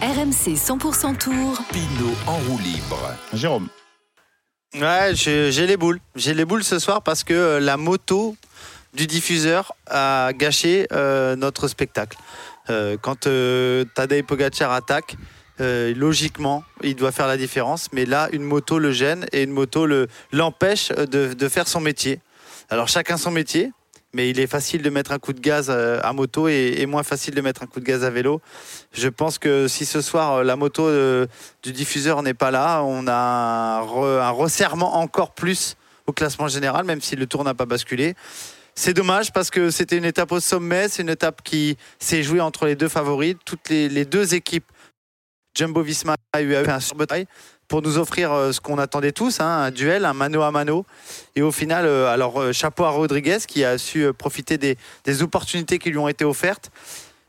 RMC 0.00 0.54
100% 0.54 1.16
Tour. 1.18 1.58
Pinot 1.72 2.14
en 2.26 2.36
roue 2.38 2.58
libre. 2.58 3.14
Jérôme. 3.32 3.68
Ouais, 4.74 5.10
j'ai 5.14 5.66
les 5.66 5.76
boules. 5.76 5.98
J'ai 6.14 6.34
les 6.34 6.44
boules 6.44 6.62
ce 6.62 6.78
soir 6.78 7.02
parce 7.02 7.24
que 7.24 7.34
euh, 7.34 7.60
la 7.60 7.76
moto 7.76 8.36
du 8.94 9.06
diffuseur 9.06 9.72
a 9.88 10.30
gâché 10.34 10.86
euh, 10.92 11.34
notre 11.36 11.66
spectacle. 11.68 12.16
Euh, 12.70 12.96
quand 13.00 13.26
euh, 13.26 13.84
Tadej 13.94 14.22
Pogacar 14.24 14.70
attaque, 14.72 15.16
euh, 15.60 15.92
logiquement, 15.96 16.62
il 16.82 16.94
doit 16.94 17.10
faire 17.12 17.26
la 17.26 17.36
différence. 17.36 17.88
Mais 17.92 18.04
là, 18.04 18.28
une 18.32 18.42
moto 18.44 18.78
le 18.78 18.92
gêne 18.92 19.26
et 19.32 19.42
une 19.42 19.50
moto 19.50 19.84
le- 19.86 20.06
l'empêche 20.32 20.90
de, 20.90 21.32
de 21.34 21.48
faire 21.48 21.66
son 21.66 21.80
métier. 21.80 22.20
Alors 22.70 22.86
chacun 22.88 23.16
son 23.16 23.30
métier, 23.30 23.72
mais 24.14 24.30
il 24.30 24.40
est 24.40 24.46
facile 24.46 24.82
de 24.82 24.90
mettre 24.90 25.12
un 25.12 25.18
coup 25.18 25.32
de 25.32 25.40
gaz 25.40 25.66
euh, 25.68 26.00
à 26.02 26.12
moto 26.12 26.48
et, 26.48 26.86
moins 26.86 27.02
facile 27.02 27.34
de 27.34 27.40
mettre 27.40 27.62
un 27.62 27.66
coup 27.66 27.80
de 27.80 27.84
gaz 27.84 28.04
à 28.04 28.10
vélo. 28.10 28.40
Je 28.92 29.08
pense 29.08 29.38
que 29.38 29.68
si 29.68 29.84
ce 29.84 30.00
soir 30.00 30.34
euh, 30.34 30.44
la 30.44 30.56
moto 30.56 30.86
euh, 30.86 31.26
du 31.62 31.72
diffuseur 31.72 32.22
n'est 32.22 32.34
pas 32.34 32.50
là, 32.50 32.82
on 32.82 33.06
a 33.06 33.12
un, 33.12 33.82
re- 33.82 34.20
un 34.20 34.30
resserrement 34.30 34.96
encore 34.96 35.32
plus 35.32 35.76
au 36.06 36.12
classement 36.12 36.48
général, 36.48 36.86
même 36.86 37.02
si 37.02 37.16
le 37.16 37.26
tour 37.26 37.44
n'a 37.44 37.54
pas 37.54 37.66
basculé. 37.66 38.14
C'est 38.74 38.94
dommage 38.94 39.32
parce 39.32 39.50
que 39.50 39.70
c'était 39.70 39.98
une 39.98 40.04
étape 40.04 40.30
au 40.32 40.40
sommet, 40.40 40.88
c'est 40.88 41.02
une 41.02 41.10
étape 41.10 41.42
qui 41.42 41.76
s'est 41.98 42.22
jouée 42.22 42.40
entre 42.40 42.64
les 42.64 42.76
deux 42.76 42.88
favoris. 42.88 43.34
Toutes 43.44 43.68
les, 43.68 44.04
deux 44.04 44.34
équipes, 44.34 44.70
Jumbo 45.56 45.82
Visma 45.82 46.14
et 46.38 46.42
UAE, 46.42 46.70
un 46.70 46.80
surbataille 46.80 47.26
pour 47.68 47.82
nous 47.82 47.98
offrir 47.98 48.32
euh, 48.32 48.52
ce 48.52 48.60
qu'on 48.60 48.78
attendait 48.78 49.12
tous, 49.12 49.40
hein, 49.40 49.46
un 49.46 49.70
duel, 49.70 50.04
un 50.04 50.14
mano 50.14 50.42
à 50.42 50.50
mano. 50.50 50.86
Et 51.36 51.42
au 51.42 51.52
final, 51.52 51.84
euh, 51.84 52.12
alors 52.12 52.40
euh, 52.40 52.52
chapeau 52.52 52.84
à 52.84 52.90
Rodriguez 52.90 53.38
qui 53.46 53.64
a 53.64 53.78
su 53.78 54.12
profiter 54.14 54.58
des, 54.58 54.76
opportunités 55.22 55.78
qui 55.78 55.90
lui 55.90 55.98
ont 55.98 56.08
été 56.08 56.24
offertes. 56.24 56.70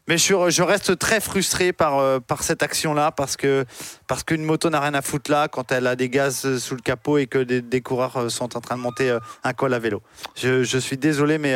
Mais 0.08 0.18
je, 0.18 0.64
reste 0.64 0.98
très 0.98 1.20
frustré 1.20 1.72
par, 1.72 2.02
cette 2.42 2.64
action-là 2.64 3.12
parce 3.12 3.38
qu'une 3.38 4.44
moto 4.44 4.72
n'a 4.72 4.80
rien 4.80 4.96
à 4.96 5.04
foutre 5.04 5.30
là 5.30 5.48
quand 5.48 5.72
elle 5.72 5.86
a 5.86 5.96
des 5.96 6.10
gaz 6.10 6.58
sous 6.58 6.74
le 6.74 6.82
capot 6.82 7.20
et 7.20 7.28
que 7.28 7.38
des, 7.38 7.82
coureurs 7.82 8.32
sont 8.32 8.58
en 8.58 8.60
train 8.60 8.76
de 8.76 8.82
monter 8.82 9.16
un 9.44 9.54
col 9.54 9.72
à 9.72 9.78
vélo. 9.78 10.02
Je, 10.36 10.80
suis 10.80 10.98
désolé, 10.98 11.38
mais 11.38 11.56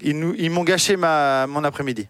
ils, 0.00 0.50
m'ont 0.50 0.64
gâché 0.64 0.96
mon 0.96 1.64
après-midi. 1.64 2.08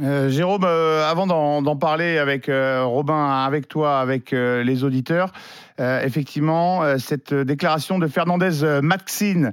Euh, 0.00 0.28
Jérôme, 0.28 0.62
euh, 0.62 1.04
avant 1.10 1.26
d'en 1.26 1.76
parler 1.76 2.18
avec 2.18 2.48
euh, 2.48 2.84
Robin, 2.84 3.30
avec 3.44 3.66
toi, 3.66 3.98
avec 3.98 4.30
les 4.30 4.84
auditeurs, 4.84 5.32
euh, 5.80 6.02
effectivement, 6.02 6.82
euh, 6.82 6.98
cette 6.98 7.32
déclaration 7.34 7.98
de 7.98 8.06
Fernandez 8.06 8.64
euh, 8.64 8.80
Maxine, 8.82 9.52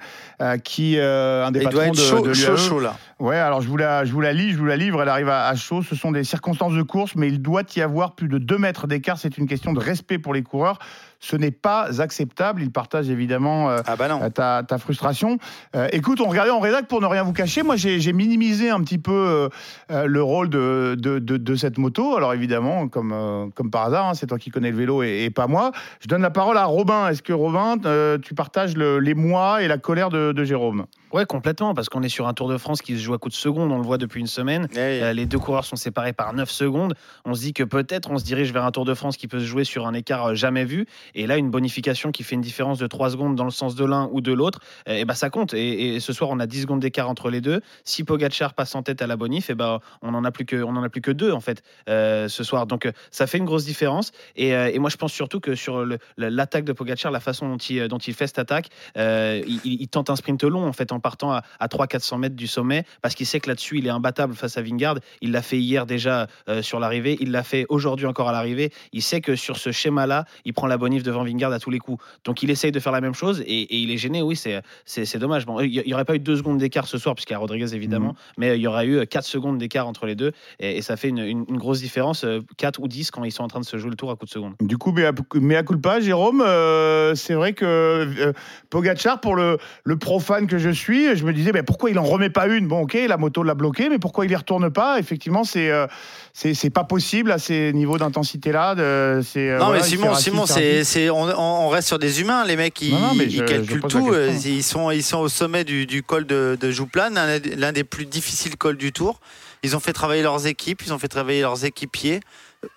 qui 0.63 0.97
un 0.99 1.51
des 1.51 1.59
Il 1.59 1.69
doit 1.69 1.71
patrons 1.71 1.81
être 1.93 1.95
de, 1.95 1.99
chaud, 2.01 2.21
de 2.21 2.33
chaud, 2.33 2.51
l'UAE. 2.51 2.57
chaud 2.57 2.79
là. 2.79 2.95
Ouais, 3.19 3.37
alors 3.37 3.61
je 3.61 3.69
vous 3.69 3.77
la, 3.77 4.03
je 4.03 4.11
vous 4.11 4.19
la 4.19 4.33
lis, 4.33 4.51
je 4.51 4.57
vous 4.57 4.65
la 4.65 4.75
livre, 4.75 5.01
elle 5.01 5.07
arrive 5.09 5.29
à, 5.29 5.47
à 5.47 5.55
chaud. 5.55 5.81
Ce 5.81 5.95
sont 5.95 6.11
des 6.11 6.25
circonstances 6.25 6.73
de 6.73 6.81
course, 6.81 7.15
mais 7.15 7.27
il 7.29 7.41
doit 7.41 7.63
y 7.75 7.81
avoir 7.81 8.13
plus 8.15 8.27
de 8.27 8.37
2 8.37 8.57
mètres 8.57 8.87
d'écart. 8.87 9.17
C'est 9.17 9.37
une 9.37 9.47
question 9.47 9.71
de 9.71 9.79
respect 9.79 10.17
pour 10.17 10.33
les 10.33 10.43
coureurs. 10.43 10.79
Ce 11.21 11.37
n'est 11.37 11.51
pas 11.51 12.01
acceptable. 12.01 12.61
Il 12.61 12.71
partage 12.71 13.09
évidemment 13.09 13.69
euh, 13.69 13.79
Ah 13.87 13.95
bah 13.95 14.09
non. 14.09 14.29
ta, 14.29 14.63
ta 14.67 14.77
frustration. 14.77 15.37
Euh, 15.75 15.87
écoute, 15.93 16.19
on 16.19 16.27
regardait 16.27 16.51
en 16.51 16.59
rédac 16.59 16.87
pour 16.87 16.99
ne 16.99 17.05
rien 17.07 17.23
vous 17.23 17.31
cacher. 17.31 17.63
Moi, 17.63 17.77
j'ai 17.77 18.13
minimisé 18.13 18.69
un 18.69 18.81
petit 18.81 18.97
peu 18.97 19.49
euh, 19.91 20.05
le 20.05 20.21
rôle 20.21 20.49
de, 20.49 20.95
de, 20.99 21.19
de- 21.19 21.37
de 21.37 21.55
cette 21.55 21.77
moto. 21.77 22.17
Alors 22.17 22.33
évidemment, 22.33 22.89
comme, 22.89 23.51
comme 23.55 23.71
par 23.71 23.85
hasard, 23.85 24.09
hein, 24.09 24.13
c'est 24.13 24.27
toi 24.27 24.37
qui 24.37 24.49
connais 24.51 24.71
le 24.71 24.77
vélo 24.77 25.03
et, 25.03 25.23
et 25.23 25.29
pas 25.29 25.47
moi. 25.47 25.71
Je 26.01 26.07
donne 26.09 26.14
la 26.21 26.29
parole 26.29 26.57
à 26.57 26.65
Robin. 26.65 27.09
Est-ce 27.09 27.21
que 27.21 27.33
Robin, 27.33 27.77
euh, 27.85 28.17
tu 28.17 28.33
partages 28.33 28.75
le- 28.75 28.99
l'émoi 28.99 29.61
et 29.63 29.67
la 29.67 29.77
colère 29.77 30.09
de 30.09 30.43
Jérôme? 30.43 30.85
Ouais, 31.15 31.25
complètement, 31.25 31.73
parce 31.73 31.87
qu'on 31.87 32.03
est 32.03 32.09
sur 32.09 32.27
un 32.27 32.33
Tour 32.33 32.49
de 32.49 32.57
France 32.57 32.81
qui 32.81 32.97
se 32.97 33.01
joue 33.01 33.13
à 33.13 33.17
coup 33.17 33.29
de 33.29 33.33
seconde, 33.33 33.71
on 33.71 33.77
le 33.77 33.85
voit 33.85 33.97
depuis 33.97 34.19
une 34.19 34.27
semaine. 34.27 34.67
Eh. 34.73 34.77
Euh, 34.77 35.13
les 35.13 35.25
deux 35.25 35.39
coureurs 35.39 35.63
sont 35.63 35.77
séparés 35.77 36.11
par 36.11 36.33
9 36.33 36.49
secondes. 36.51 36.93
On 37.23 37.33
se 37.33 37.39
dit 37.39 37.53
que 37.53 37.63
peut-être 37.63 38.11
on 38.11 38.17
se 38.17 38.25
dirige 38.25 38.51
vers 38.51 38.65
un 38.65 38.71
Tour 38.71 38.83
de 38.83 38.93
France 38.93 39.15
qui 39.15 39.29
peut 39.29 39.39
se 39.39 39.45
jouer 39.45 39.63
sur 39.63 39.87
un 39.87 39.93
écart 39.93 40.25
euh, 40.31 40.35
jamais 40.35 40.65
vu. 40.65 40.87
Et 41.13 41.25
là, 41.25 41.37
une 41.37 41.49
bonification 41.49 42.11
qui 42.11 42.23
fait 42.23 42.35
une 42.35 42.41
différence 42.41 42.79
de 42.79 42.85
3 42.87 43.11
secondes 43.11 43.37
dans 43.37 43.45
le 43.45 43.49
sens 43.49 43.75
de 43.75 43.85
l'un 43.85 44.09
ou 44.11 44.19
de 44.19 44.33
l'autre, 44.33 44.59
et 44.87 45.05
ben 45.05 45.13
ça 45.13 45.29
compte. 45.29 45.53
Et, 45.53 45.95
et 45.95 45.99
ce 46.01 46.11
soir, 46.11 46.29
on 46.31 46.39
a 46.41 46.47
10 46.47 46.63
secondes 46.63 46.81
d'écart 46.81 47.09
entre 47.09 47.29
les 47.29 47.39
deux. 47.39 47.61
Si 47.85 48.03
Pogacar 48.03 48.53
passe 48.53 48.75
en 48.75 48.83
tête 48.83 49.01
à 49.01 49.07
la 49.07 49.15
bonif, 49.15 49.49
et 49.49 49.55
ben 49.55 49.79
on 50.01 50.13
en 50.15 50.25
a 50.25 50.31
plus 50.31 50.43
que 50.45 50.61
on 50.63 50.75
en 50.75 50.83
a 50.83 50.89
plus 50.89 50.99
que 50.99 51.11
deux 51.11 51.31
en 51.31 51.39
fait 51.39 51.63
euh, 51.87 52.27
ce 52.27 52.43
soir. 52.43 52.67
Donc 52.67 52.91
ça 53.11 53.25
fait 53.25 53.37
une 53.37 53.45
grosse 53.45 53.63
différence. 53.63 54.11
Et, 54.35 54.49
et 54.49 54.79
moi, 54.79 54.89
je 54.89 54.97
pense 54.97 55.13
surtout 55.13 55.39
que 55.39 55.55
sur 55.55 55.85
l'attaque 56.17 56.65
de 56.65 56.73
Pogacar, 56.73 57.09
la 57.13 57.21
façon 57.21 57.47
dont 57.47 57.55
il, 57.57 57.87
dont 57.87 57.99
il 57.99 58.13
fait 58.13 58.27
cette 58.27 58.39
attaque, 58.39 58.67
il, 58.97 59.61
il- 59.63 59.81
il 59.81 59.87
tente 59.87 60.09
un 60.09 60.17
sprint 60.17 60.43
long 60.43 60.67
en 60.67 60.73
fait 60.73 60.91
en 60.91 60.99
partant 61.05 61.31
à, 61.33 61.43
à 61.59 61.67
300-400 61.67 62.17
mètres 62.17 62.35
du 62.35 62.47
sommet 62.47 62.83
parce 63.03 63.13
qu'il 63.13 63.27
sait 63.27 63.39
que 63.39 63.47
là-dessus 63.47 63.77
il 63.77 63.85
est 63.85 63.91
imbattable 63.91 64.33
face 64.33 64.57
à 64.57 64.63
Vingard. 64.63 64.97
Il 65.21 65.31
l'a 65.31 65.43
fait 65.43 65.59
hier 65.59 65.85
déjà 65.85 66.25
euh, 66.49 66.63
sur 66.63 66.79
l'arrivée, 66.79 67.15
il 67.19 67.29
l'a 67.29 67.43
fait 67.43 67.67
aujourd'hui 67.69 68.07
encore 68.07 68.27
à 68.29 68.31
l'arrivée. 68.31 68.71
Il 68.91 69.03
sait 69.03 69.21
que 69.21 69.35
sur 69.35 69.57
ce 69.57 69.71
schéma-là, 69.71 70.25
il 70.45 70.53
prend 70.53 70.65
la 70.65 70.77
bonif 70.79 71.03
devant 71.03 71.23
Vingard 71.23 71.51
à 71.51 71.59
tous 71.59 71.69
les 71.69 71.77
coups. 71.77 72.03
Donc 72.23 72.41
il 72.41 72.49
essaye 72.49 72.71
de 72.71 72.79
faire 72.79 72.91
la 72.91 73.01
même 73.01 73.13
chose 73.13 73.41
et, 73.41 73.45
et 73.61 73.77
il 73.77 73.91
est 73.91 73.97
gêné. 73.97 74.23
Oui, 74.23 74.35
c'est 74.35 75.17
dommage. 75.19 75.45
Bon, 75.45 75.59
il 75.59 75.83
n'y 75.85 75.93
aurait 75.93 76.05
pas 76.05 76.15
eu 76.15 76.19
deux 76.19 76.37
secondes 76.37 76.57
d'écart 76.57 76.87
ce 76.87 76.97
soir 76.97 77.13
puisqu'il 77.13 77.33
y 77.33 77.35
a 77.35 77.39
Rodriguez 77.39 77.75
évidemment, 77.75 78.15
mais 78.39 78.57
il 78.57 78.61
y 78.61 78.67
aura 78.67 78.83
eu 78.85 79.05
4 79.05 79.23
secondes 79.25 79.57
d'écart 79.59 79.87
entre 79.87 80.07
les 80.07 80.15
deux 80.15 80.31
et, 80.59 80.77
et 80.77 80.81
ça 80.81 80.97
fait 80.97 81.09
une, 81.09 81.19
une- 81.19 81.45
une 81.49 81.57
grosse 81.57 81.81
différence, 81.81 82.25
4 82.57 82.79
ou 82.81 82.87
10 82.87 83.11
quand 83.11 83.23
ils 83.23 83.31
sont 83.31 83.43
en 83.43 83.47
train 83.47 83.59
de 83.59 83.65
se 83.65 83.77
jouer 83.77 83.91
le 83.91 83.95
tour 83.95 84.09
à 84.09 84.15
coup 84.15 84.25
de 84.25 84.31
seconde. 84.31 84.53
Du 84.61 84.77
coup, 84.79 84.91
mais 84.91 85.05
à, 85.05 85.11
mais 85.35 85.55
à 85.55 85.63
culpa, 85.63 85.99
Jérôme, 85.99 86.41
euh, 86.41 87.13
c'est 87.13 87.35
vrai 87.35 87.53
que 87.53 87.65
euh, 87.65 88.33
Pogacar, 88.69 89.19
pour 89.21 89.35
le, 89.35 89.57
le 89.83 89.97
profane 89.97 90.47
que 90.47 90.57
je 90.57 90.69
suis, 90.69 90.84
je 91.15 91.23
me 91.25 91.33
disais, 91.33 91.51
ben, 91.51 91.63
pourquoi 91.63 91.89
il 91.89 91.97
en 91.99 92.03
remet 92.03 92.29
pas 92.29 92.47
une? 92.47 92.67
Bon, 92.67 92.81
ok, 92.81 92.97
la 93.07 93.17
moto 93.17 93.43
l'a 93.43 93.53
bloqué, 93.55 93.89
mais 93.89 93.99
pourquoi 93.99 94.25
il 94.25 94.31
y 94.31 94.35
retourne 94.35 94.69
pas? 94.69 94.99
Effectivement, 94.99 95.43
c'est 95.43 95.69
euh, 95.71 95.87
c'est 96.33 96.69
pas 96.69 96.83
possible 96.83 97.31
à 97.31 97.37
ces 97.39 97.71
niveaux 97.73 97.97
d'intensité-là. 97.97 98.75
euh, 98.77 99.21
Non 99.35 99.65
voilà, 99.67 99.81
mais 99.81 99.87
Simon, 99.87 100.13
Simon, 100.15 100.45
c'est 100.83 101.09
on, 101.09 101.23
on 101.39 101.69
reste 101.69 101.87
sur 101.87 101.99
des 101.99 102.21
humains. 102.21 102.45
Les 102.45 102.55
mecs, 102.55 102.81
ils, 102.81 102.91
Non, 102.91 102.99
non, 102.99 103.13
mais 103.15 103.25
ils 103.25 103.31
je- 103.31 103.37
je 103.37 103.41
calculent 103.43 103.81
tout. 103.81 104.11
euh, 104.13 104.37
Ils 104.45 104.63
sont, 104.63 104.91
ils 104.91 105.03
sont 105.03 105.19
au 105.19 105.29
sommet 105.29 105.63
du, 105.63 105.85
du 105.85 106.03
col 106.03 106.25
de, 106.25 106.57
de 106.59 106.71
Jouplan, 106.71 107.09
l'un, 107.13 107.71
des- 107.71 107.83
plus 107.83 108.05
difficiles 108.05 108.57
cols 108.57 108.77
du 108.77 108.91
Tour. 108.91 109.19
Ils 109.63 109.75
ont 109.75 109.79
fait 109.79 109.93
travailler 109.93 110.21
leurs 110.23 110.45
équipes, 110.47 110.81
ils 110.85 110.93
ont 110.93 110.99
fait 110.99 111.07
travailler 111.07 111.41
leurs 111.41 111.65
équipiers. 111.65 112.19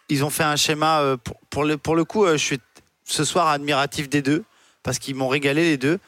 Ils 0.09 0.25
ont 0.25 0.31
fait 0.31 0.45
un 0.45 0.57
schéma 0.57 1.01
euh, 1.01 1.17
pour, 1.17 1.37
pour 1.51 1.65
le, 1.65 1.77
pour 1.77 1.97
le 1.97 2.05
coup. 2.05 2.27
Je 2.27 2.37
suis 2.37 2.59
ce 3.05 3.25
soir 3.25 3.49
admiratif 3.49 4.09
des 4.09 4.23
deux 4.23 4.45
parce 4.83 4.99
qu'ils 4.99 5.15
m'ont 5.15 5.29
régalé 5.29 5.63
les 5.65 5.77
deux. 5.77 5.99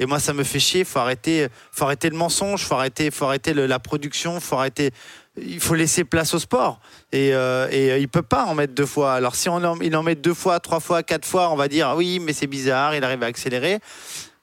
Et 0.00 0.06
moi, 0.06 0.18
ça 0.18 0.32
me 0.32 0.42
fait 0.42 0.58
chier. 0.58 0.84
Faut 0.84 0.98
arrêter, 0.98 1.48
faut 1.70 1.84
arrêter 1.84 2.08
le 2.08 2.16
mensonge. 2.16 2.64
Faut 2.64 2.74
arrêter, 2.74 3.10
faut 3.10 3.26
arrêter 3.26 3.52
la 3.52 3.78
production. 3.78 4.40
Faut 4.40 4.56
arrêter. 4.56 4.90
Il 5.36 5.60
faut 5.60 5.74
laisser 5.74 6.04
place 6.04 6.32
au 6.34 6.38
sport. 6.38 6.80
Et, 7.12 7.34
euh, 7.34 7.68
et 7.70 7.92
euh, 7.92 7.98
il 7.98 8.08
peut 8.08 8.22
pas 8.22 8.46
en 8.46 8.54
mettre 8.54 8.74
deux 8.74 8.86
fois. 8.86 9.12
Alors 9.12 9.36
si 9.36 9.50
on 9.50 9.56
en, 9.56 9.78
il 9.80 9.94
en 9.94 10.02
met 10.02 10.14
deux 10.14 10.34
fois, 10.34 10.58
trois 10.58 10.80
fois, 10.80 11.02
quatre 11.02 11.26
fois, 11.26 11.50
on 11.50 11.56
va 11.56 11.68
dire 11.68 11.92
oui, 11.96 12.18
mais 12.18 12.32
c'est 12.32 12.46
bizarre. 12.46 12.94
Il 12.96 13.04
arrive 13.04 13.22
à 13.22 13.26
accélérer. 13.26 13.78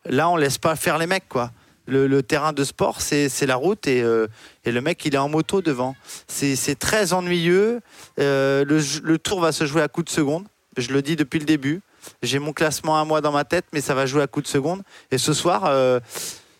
Là, 0.06 0.30
on 0.30 0.38
laisse 0.38 0.60
pas 0.60 0.76
faire 0.76 0.98
les 1.00 1.08
mecs, 1.08 1.28
quoi. 1.28 1.52
Le, 1.90 2.22
terrain 2.22 2.52
de 2.52 2.66
sport, 2.66 3.00
c'est 3.00 3.46
la 3.46 3.56
route 3.56 3.88
et, 3.88 4.02
euh, 4.04 4.28
et 4.66 4.74
le 4.74 4.82
mec, 4.82 5.06
il 5.06 5.16
est 5.16 5.20
en 5.20 5.30
moto 5.30 5.62
devant. 5.62 5.96
C'est 6.28 6.78
très 6.78 7.14
ennuyeux. 7.14 7.80
Euh, 8.20 8.66
le, 8.66 8.82
le 9.04 9.18
tour 9.18 9.40
va 9.40 9.54
se 9.54 9.66
jouer 9.66 9.82
à 9.82 9.88
coup 9.88 10.04
de 10.04 10.10
seconde. 10.10 10.46
Je 10.76 10.92
le 10.92 11.02
dis 11.02 11.16
depuis 11.16 11.40
le 11.40 11.46
début. 11.46 11.82
J'ai 12.22 12.40
mon 12.40 12.54
classement 12.54 13.00
à 13.00 13.06
moi 13.06 13.22
dans 13.22 13.32
ma 13.32 13.46
tête, 13.46 13.66
mais 13.74 13.82
ça 13.82 13.94
va 13.96 14.06
jouer 14.06 14.22
à 14.22 14.28
coup 14.28 14.42
de 14.42 14.48
seconde. 14.48 14.84
Et 15.12 15.18
ce 15.18 15.34
soir, 15.34 15.66
euh, 15.66 16.00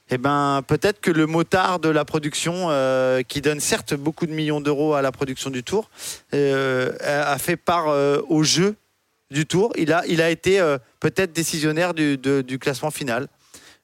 eh 0.10 0.18
ben, 0.18 0.62
peut-être 0.66 1.02
que 1.02 1.12
le 1.12 1.26
motard 1.26 1.80
de 1.80 1.90
la 1.90 2.06
production, 2.06 2.68
euh, 2.70 3.22
qui 3.24 3.42
donne 3.42 3.60
certes 3.60 3.94
beaucoup 3.94 4.26
de 4.26 4.32
millions 4.32 4.62
d'euros 4.62 4.94
à 4.94 5.02
la 5.02 5.12
production 5.12 5.50
du 5.50 5.64
tour, 5.64 5.90
euh, 6.34 6.94
a 7.02 7.38
fait 7.38 7.58
part 7.58 7.88
au 8.30 8.44
jeu 8.44 8.76
du 9.32 9.46
tour. 9.46 9.72
Il 9.78 9.92
a, 9.92 10.06
il 10.08 10.22
a 10.22 10.30
été 10.30 10.60
peut-être 11.00 11.34
décisionnaire 11.34 11.94
du 11.94 12.60
classement 12.60 12.92
final. 12.92 13.28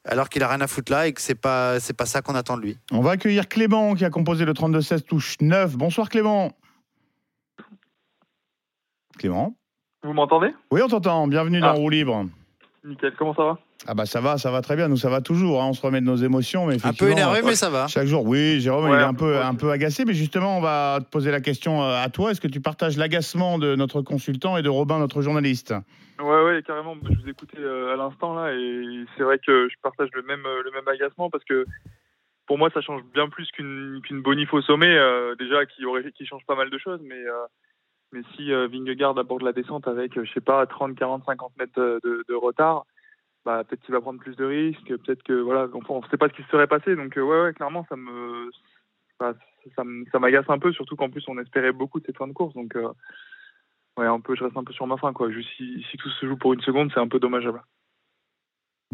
Alors 0.06 0.28
qu'il 0.28 0.42
a 0.42 0.48
rien 0.48 0.60
à 0.60 0.66
foutre 0.66 0.92
là 0.92 1.06
et 1.06 1.14
que 1.14 1.20
c'est 1.22 1.34
pas 1.34 1.80
c'est 1.80 1.94
pas 1.94 2.04
ça 2.04 2.20
qu'on 2.20 2.34
attend 2.34 2.58
de 2.58 2.62
lui. 2.62 2.76
On 2.92 3.00
va 3.00 3.12
accueillir 3.12 3.48
Clément 3.48 3.94
qui 3.94 4.04
a 4.04 4.10
composé 4.10 4.44
le 4.44 4.52
32-16 4.52 5.00
touche 5.00 5.36
9. 5.40 5.76
Bonsoir 5.78 6.10
Clément. 6.10 6.52
Clément 9.18 9.56
Vous 10.04 10.12
m'entendez? 10.12 10.50
Oui, 10.70 10.80
on 10.84 10.88
t'entend. 10.88 11.26
Bienvenue 11.26 11.60
dans 11.60 11.68
Ah. 11.68 11.72
Roue 11.72 11.88
Libre. 11.90 12.26
Nickel, 12.84 13.14
comment 13.18 13.34
ça 13.34 13.44
va? 13.44 13.58
Ah 13.86 13.94
bah 13.94 14.04
ça 14.06 14.20
va, 14.20 14.36
ça 14.38 14.50
va 14.50 14.60
très 14.60 14.76
bien. 14.76 14.88
Nous, 14.88 14.96
ça 14.98 15.08
va 15.08 15.22
toujours. 15.22 15.62
hein. 15.62 15.66
On 15.68 15.72
se 15.72 15.80
remet 15.80 16.00
de 16.02 16.06
nos 16.06 16.16
émotions. 16.16 16.66
Mais 16.66 16.76
Un 16.84 16.92
peu 16.92 17.10
énervé, 17.10 17.40
mais 17.42 17.54
ça 17.54 17.70
va. 17.70 17.86
Chaque 17.86 18.06
jour, 18.06 18.24
oui, 18.26 18.60
Jérôme, 18.60 18.84
Ouais, 18.90 18.96
il 18.96 19.00
est 19.00 19.04
un 19.04 19.14
peu, 19.14 19.40
un 19.40 19.54
peu 19.54 19.70
agacé, 19.70 20.04
mais 20.04 20.12
justement, 20.12 20.58
on 20.58 20.60
va 20.60 20.98
te 21.00 21.08
poser 21.10 21.30
la 21.30 21.40
question 21.40 21.82
euh, 21.82 22.02
à 22.02 22.08
toi. 22.10 22.30
Est-ce 22.30 22.40
que 22.42 22.48
tu 22.48 22.60
partages 22.60 22.96
l'agacement 22.98 23.58
de 23.58 23.74
notre 23.74 24.02
consultant 24.02 24.56
et 24.58 24.62
de 24.62 24.68
Robin, 24.68 24.98
notre 24.98 25.22
journaliste? 25.22 25.74
Ouais, 26.20 26.44
ouais, 26.44 26.62
carrément. 26.66 26.94
Je 27.02 27.22
vous 27.22 27.28
écoutais 27.28 27.58
euh, 27.58 27.94
à 27.94 27.96
l'instant 27.96 28.34
là 28.34 28.52
et 28.52 29.04
c'est 29.16 29.22
vrai 29.24 29.38
que 29.44 29.68
je 29.70 29.74
partage 29.82 30.10
le 30.14 30.22
même, 30.22 30.44
euh, 30.46 30.62
le 30.62 30.70
même 30.70 30.86
agacement 30.86 31.30
parce 31.30 31.44
que 31.44 31.64
pour 32.46 32.58
moi, 32.58 32.68
ça 32.74 32.82
change 32.82 33.00
bien 33.14 33.28
plus 33.30 33.50
qu'une 33.52 34.00
qu'une 34.04 34.20
bonif 34.20 34.52
au 34.52 34.60
sommet, 34.60 34.94
euh, 34.94 35.34
déjà 35.36 35.64
qui, 35.64 35.84
aurait, 35.86 36.04
qui 36.14 36.26
change 36.26 36.44
pas 36.46 36.54
mal 36.54 36.68
de 36.68 36.76
choses, 36.78 37.00
mais, 37.02 37.14
euh, 37.16 37.32
mais 38.14 38.22
si 38.36 38.52
euh, 38.52 38.68
Vingegaard 38.68 39.18
aborde 39.18 39.42
la 39.42 39.52
descente 39.52 39.88
avec, 39.88 40.16
euh, 40.16 40.24
je 40.24 40.32
sais 40.32 40.40
pas, 40.40 40.64
30, 40.66 40.94
40, 40.94 41.24
50 41.24 41.52
mètres 41.58 42.00
de, 42.02 42.34
retard, 42.34 42.86
bah, 43.44 43.64
peut-être 43.64 43.82
qu'il 43.82 43.92
va 43.92 44.00
prendre 44.00 44.20
plus 44.20 44.36
de 44.36 44.44
risques, 44.44 44.86
peut-être 44.86 45.24
que 45.24 45.32
voilà, 45.32 45.68
on 45.88 46.00
ne 46.00 46.06
sait 46.08 46.16
pas 46.16 46.28
ce 46.28 46.34
qui 46.34 46.42
se 46.44 46.48
serait 46.48 46.68
passé, 46.68 46.94
donc 46.94 47.18
euh, 47.18 47.22
ouais, 47.22 47.42
ouais, 47.42 47.52
clairement, 47.52 47.84
ça 47.88 47.96
me 47.96 48.50
ça, 49.18 50.18
m'agace 50.18 50.48
un 50.48 50.58
peu, 50.58 50.72
surtout 50.72 50.96
qu'en 50.96 51.10
plus 51.10 51.24
on 51.28 51.38
espérait 51.38 51.72
beaucoup 51.72 51.98
de 51.98 52.06
cette 52.06 52.18
fin 52.18 52.28
de 52.28 52.32
course, 52.32 52.54
donc 52.54 52.76
ouais, 53.96 54.06
un 54.06 54.20
peu, 54.20 54.36
je 54.36 54.44
reste 54.44 54.56
un 54.56 54.64
peu 54.64 54.72
sur 54.72 54.86
ma 54.86 54.96
fin, 54.96 55.12
quoi. 55.12 55.28
Si 55.56 55.96
tout 55.98 56.10
se 56.10 56.26
joue 56.26 56.36
pour 56.36 56.52
une 56.52 56.60
seconde, 56.60 56.90
c'est 56.94 57.00
un 57.00 57.08
peu 57.08 57.18
dommageable. 57.18 57.62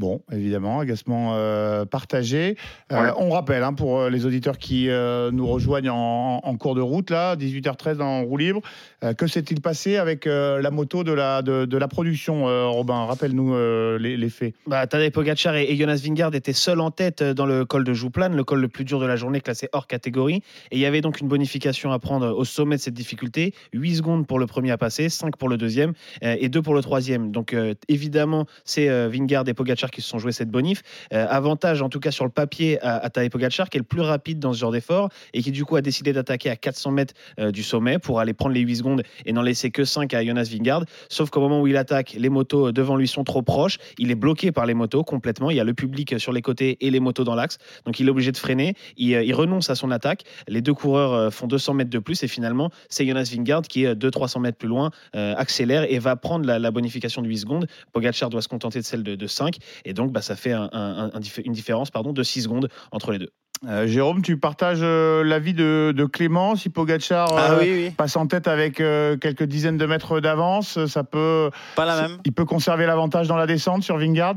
Bon, 0.00 0.22
évidemment, 0.32 0.80
agacement 0.80 1.34
euh, 1.34 1.84
partagé. 1.84 2.56
Euh, 2.90 3.00
Ouais. 3.00 3.10
On 3.18 3.28
rappelle, 3.28 3.62
hein, 3.62 3.74
pour 3.74 3.98
euh, 3.98 4.08
les 4.08 4.24
auditeurs 4.24 4.56
qui 4.56 4.88
euh, 4.88 5.30
nous 5.30 5.46
rejoignent 5.46 5.90
en, 5.90 6.40
en 6.42 6.56
cours 6.56 6.74
de 6.74 6.80
route, 6.80 7.10
là, 7.10 7.36
18h13 7.36 8.00
en 8.00 8.22
roue 8.22 8.38
libre, 8.38 8.62
euh, 9.04 9.12
que 9.12 9.26
s'est-il 9.26 9.60
passé 9.60 9.98
avec 9.98 10.26
euh, 10.26 10.62
la 10.62 10.70
moto 10.70 11.04
de 11.04 11.12
la, 11.12 11.42
de, 11.42 11.66
de 11.66 11.76
la 11.76 11.86
production, 11.86 12.48
euh, 12.48 12.66
Robin? 12.66 13.04
Rappelle-nous 13.04 13.54
euh, 13.54 13.98
les, 13.98 14.16
les 14.16 14.30
faits. 14.30 14.54
Bah, 14.66 14.86
Tadej 14.86 15.12
Pogacar 15.12 15.54
et, 15.54 15.64
et 15.70 15.76
Jonas 15.76 16.00
Vingard 16.02 16.34
étaient 16.34 16.54
seuls 16.54 16.80
en 16.80 16.90
tête 16.90 17.22
dans 17.22 17.44
le 17.46 17.66
col 17.66 17.84
de 17.84 17.92
Jouplane, 17.92 18.34
le 18.34 18.44
col 18.44 18.60
le 18.60 18.68
plus 18.68 18.86
dur 18.86 19.00
de 19.00 19.06
la 19.06 19.16
journée, 19.16 19.42
classé 19.42 19.68
hors 19.72 19.86
catégorie. 19.86 20.42
Et 20.70 20.76
il 20.76 20.80
y 20.80 20.86
avait 20.86 21.02
donc 21.02 21.20
une 21.20 21.28
bonification 21.28 21.92
à 21.92 21.98
prendre 21.98 22.34
au 22.34 22.44
sommet 22.46 22.76
de 22.76 22.80
cette 22.80 22.94
difficulté. 22.94 23.52
8 23.74 23.96
secondes 23.96 24.26
pour 24.26 24.38
le 24.38 24.46
premier 24.46 24.70
à 24.70 24.78
passer, 24.78 25.10
5 25.10 25.36
pour 25.36 25.50
le 25.50 25.58
deuxième 25.58 25.92
euh, 26.24 26.36
et 26.40 26.48
2 26.48 26.62
pour 26.62 26.74
le 26.74 26.80
troisième. 26.80 27.32
Donc 27.32 27.52
euh, 27.52 27.74
évidemment, 27.88 28.46
c'est 28.64 28.88
euh, 28.88 29.08
Vingard 29.12 29.46
et 29.46 29.54
Pogacar 29.54 29.89
qui 29.90 30.02
se 30.02 30.08
sont 30.08 30.18
joués 30.18 30.32
cette 30.32 30.50
bonif. 30.50 30.82
Euh, 31.12 31.26
avantage 31.28 31.82
en 31.82 31.88
tout 31.88 32.00
cas 32.00 32.10
sur 32.10 32.24
le 32.24 32.30
papier 32.30 32.80
à, 32.82 32.96
à 32.96 33.10
Tadej 33.10 33.30
qui 33.70 33.76
est 33.76 33.78
le 33.78 33.82
plus 33.82 34.00
rapide 34.00 34.38
dans 34.38 34.52
ce 34.52 34.58
genre 34.58 34.72
d'effort 34.72 35.08
et 35.34 35.42
qui 35.42 35.50
du 35.50 35.64
coup 35.64 35.76
a 35.76 35.82
décidé 35.82 36.12
d'attaquer 36.12 36.50
à 36.50 36.56
400 36.56 36.90
mètres 36.92 37.14
euh, 37.38 37.50
du 37.50 37.62
sommet 37.62 37.98
pour 37.98 38.20
aller 38.20 38.32
prendre 38.32 38.54
les 38.54 38.60
8 38.60 38.76
secondes 38.76 39.02
et 39.24 39.32
n'en 39.32 39.42
laisser 39.42 39.70
que 39.70 39.84
5 39.84 40.12
à 40.14 40.24
Jonas 40.24 40.48
Vingard. 40.52 40.84
Sauf 41.08 41.30
qu'au 41.30 41.40
moment 41.40 41.60
où 41.60 41.66
il 41.66 41.76
attaque, 41.76 42.14
les 42.18 42.28
motos 42.28 42.72
devant 42.72 42.96
lui 42.96 43.08
sont 43.08 43.24
trop 43.24 43.42
proches. 43.42 43.78
Il 43.98 44.10
est 44.10 44.14
bloqué 44.14 44.52
par 44.52 44.66
les 44.66 44.74
motos 44.74 45.04
complètement. 45.04 45.50
Il 45.50 45.56
y 45.56 45.60
a 45.60 45.64
le 45.64 45.74
public 45.74 46.18
sur 46.18 46.32
les 46.32 46.42
côtés 46.42 46.78
et 46.80 46.90
les 46.90 47.00
motos 47.00 47.24
dans 47.24 47.34
l'axe. 47.34 47.58
Donc 47.84 48.00
il 48.00 48.06
est 48.06 48.10
obligé 48.10 48.32
de 48.32 48.36
freiner. 48.36 48.74
Il, 48.96 49.14
euh, 49.14 49.34
renonce 49.34 49.70
à 49.70 49.74
son 49.74 49.90
attaque. 49.90 50.24
Les 50.48 50.60
deux 50.60 50.74
coureurs 50.74 51.12
euh, 51.12 51.30
font 51.30 51.46
200 51.46 51.74
mètres 51.74 51.90
de 51.90 51.98
plus. 51.98 52.22
Et 52.22 52.28
finalement, 52.28 52.70
c'est 52.88 53.06
Jonas 53.06 53.30
Vingard 53.34 53.62
qui 53.62 53.84
est 53.84 53.94
200-300 53.94 54.40
mètres 54.40 54.58
plus 54.58 54.68
loin, 54.68 54.90
euh, 55.14 55.34
accélère 55.36 55.90
et 55.90 55.98
va 55.98 56.16
prendre 56.16 56.46
la, 56.46 56.58
la 56.58 56.70
bonification 56.70 57.22
de 57.22 57.28
8 57.28 57.38
secondes. 57.38 57.66
Pogacar 57.92 58.30
doit 58.30 58.42
se 58.42 58.48
contenter 58.48 58.80
de 58.80 58.84
celle 58.84 59.02
de, 59.02 59.14
de 59.14 59.26
5. 59.26 59.56
Et 59.84 59.92
donc, 59.92 60.12
bah, 60.12 60.22
ça 60.22 60.36
fait 60.36 60.52
un- 60.52 60.68
un- 60.72 61.10
un 61.14 61.20
dif- 61.20 61.42
une 61.44 61.52
différence 61.52 61.90
pardon, 61.90 62.12
de 62.12 62.22
6 62.22 62.42
secondes 62.42 62.68
entre 62.92 63.12
les 63.12 63.18
deux. 63.18 63.30
Euh, 63.68 63.86
Jérôme, 63.86 64.22
tu 64.22 64.38
partages 64.38 64.78
euh, 64.80 65.22
l'avis 65.22 65.52
de, 65.52 65.92
de 65.94 66.04
Clément 66.06 66.56
Si 66.56 66.70
Pogacar 66.70 67.28
Ah 67.36 67.52
euh, 67.52 67.58
oui, 67.60 67.70
oui, 67.70 67.90
passe 67.90 68.16
en 68.16 68.26
tête 68.26 68.48
avec 68.48 68.80
euh, 68.80 69.18
quelques 69.18 69.42
dizaines 69.42 69.76
de 69.76 69.84
mètres 69.84 70.20
d'avance, 70.20 70.86
ça 70.86 71.04
peut, 71.04 71.50
pas 71.76 71.84
la 71.84 72.02
même. 72.08 72.18
il 72.24 72.32
peut 72.32 72.46
conserver 72.46 72.86
l'avantage 72.86 73.28
dans 73.28 73.36
la 73.36 73.46
descente 73.46 73.82
sur 73.82 73.98
Vingard 73.98 74.36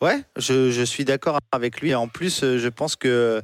Ouais, 0.00 0.22
je, 0.36 0.70
je 0.70 0.82
suis 0.82 1.04
d'accord 1.04 1.38
avec 1.52 1.80
lui. 1.80 1.90
Et 1.90 1.94
en 1.94 2.08
plus, 2.08 2.40
je 2.42 2.68
pense 2.68 2.96
que, 2.96 3.40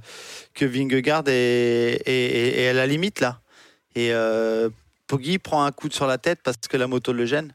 que 0.53 0.65
Vingegaard 0.67 1.23
est, 1.29 2.03
est, 2.05 2.06
est- 2.06 2.61
est 2.62 2.69
à 2.69 2.73
la 2.75 2.87
limite 2.87 3.21
là. 3.21 3.41
Et 3.94 4.12
euh, 4.12 4.69
Poggi 5.06 5.38
prend 5.38 5.65
un 5.65 5.73
coup 5.73 5.88
sur 5.91 6.06
la 6.06 6.19
tête 6.19 6.41
parce 6.44 6.56
que 6.69 6.76
la 6.76 6.87
moto 6.87 7.12
le 7.12 7.25
gêne. 7.25 7.55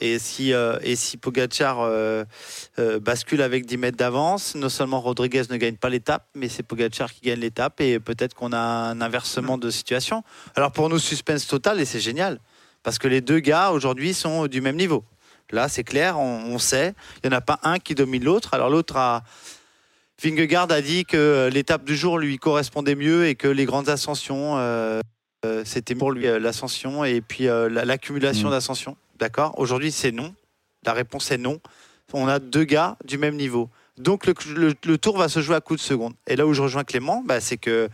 Et 0.00 0.18
si, 0.18 0.52
euh, 0.52 0.78
et 0.82 0.94
si 0.94 1.16
Pogacar 1.16 1.80
euh, 1.80 2.24
euh, 2.78 3.00
bascule 3.00 3.40
avec 3.40 3.64
10 3.64 3.78
mètres 3.78 3.96
d'avance, 3.96 4.54
non 4.54 4.68
seulement 4.68 5.00
Rodriguez 5.00 5.44
ne 5.48 5.56
gagne 5.56 5.76
pas 5.76 5.88
l'étape, 5.88 6.26
mais 6.34 6.48
c'est 6.50 6.62
Pogacar 6.62 7.10
qui 7.12 7.22
gagne 7.22 7.40
l'étape 7.40 7.80
et 7.80 7.98
peut-être 7.98 8.34
qu'on 8.34 8.52
a 8.52 8.58
un 8.58 9.00
inversement 9.00 9.56
de 9.56 9.70
situation. 9.70 10.22
Alors 10.54 10.70
pour 10.72 10.90
nous, 10.90 10.98
suspense 10.98 11.46
total 11.46 11.80
et 11.80 11.86
c'est 11.86 12.00
génial 12.00 12.40
parce 12.82 12.98
que 12.98 13.08
les 13.08 13.22
deux 13.22 13.38
gars 13.40 13.70
aujourd'hui 13.70 14.12
sont 14.12 14.46
du 14.48 14.60
même 14.60 14.76
niveau. 14.76 15.02
Là, 15.50 15.68
c'est 15.68 15.84
clair, 15.84 16.18
on, 16.18 16.42
on 16.44 16.58
sait. 16.58 16.92
Il 17.24 17.30
n'y 17.30 17.34
en 17.34 17.38
a 17.38 17.40
pas 17.40 17.58
un 17.62 17.78
qui 17.78 17.94
domine 17.94 18.22
l'autre. 18.24 18.52
Alors 18.52 18.68
l'autre 18.68 18.96
a. 18.96 19.22
Vingegaard 20.22 20.70
a 20.72 20.80
dit 20.80 21.04
que 21.04 21.48
l'étape 21.52 21.84
du 21.84 21.94
jour 21.96 22.18
lui 22.18 22.38
correspondait 22.38 22.94
mieux 22.94 23.26
et 23.26 23.34
que 23.34 23.48
les 23.48 23.64
grandes 23.66 23.88
ascensions, 23.90 24.56
euh, 24.58 25.00
c'était 25.64 25.94
pour 25.94 26.10
lui 26.10 26.24
l'ascension 26.40 27.04
et 27.04 27.20
puis 27.20 27.44
la- 27.44 27.68
l'accumulation 27.84 28.48
Mm. 28.48 28.52
d'ascensions. 28.52 28.96
D'accord? 29.18 29.58
Aujourd'hui, 29.58 29.92
c'est 29.92 30.12
non. 30.12 30.34
La 30.84 30.92
réponse 30.92 31.30
est 31.30 31.38
non. 31.38 31.60
On 32.12 32.28
a 32.28 32.38
deux 32.38 32.64
gars 32.64 32.96
du 33.04 33.18
même 33.18 33.36
niveau. 33.36 33.68
Donc 33.98 34.26
le, 34.26 34.98
tour 34.98 35.16
va 35.16 35.28
se 35.28 35.40
jouer 35.40 35.56
à 35.56 35.60
coup 35.60 35.74
de 35.74 35.80
seconde. 35.80 36.14
Et 36.26 36.36
là 36.36 36.46
où 36.46 36.52
je 36.52 36.62
rejoins 36.62 36.84
Clément, 36.84 37.22
bah, 37.24 37.40
c'est 37.40 37.56
que 37.56 37.88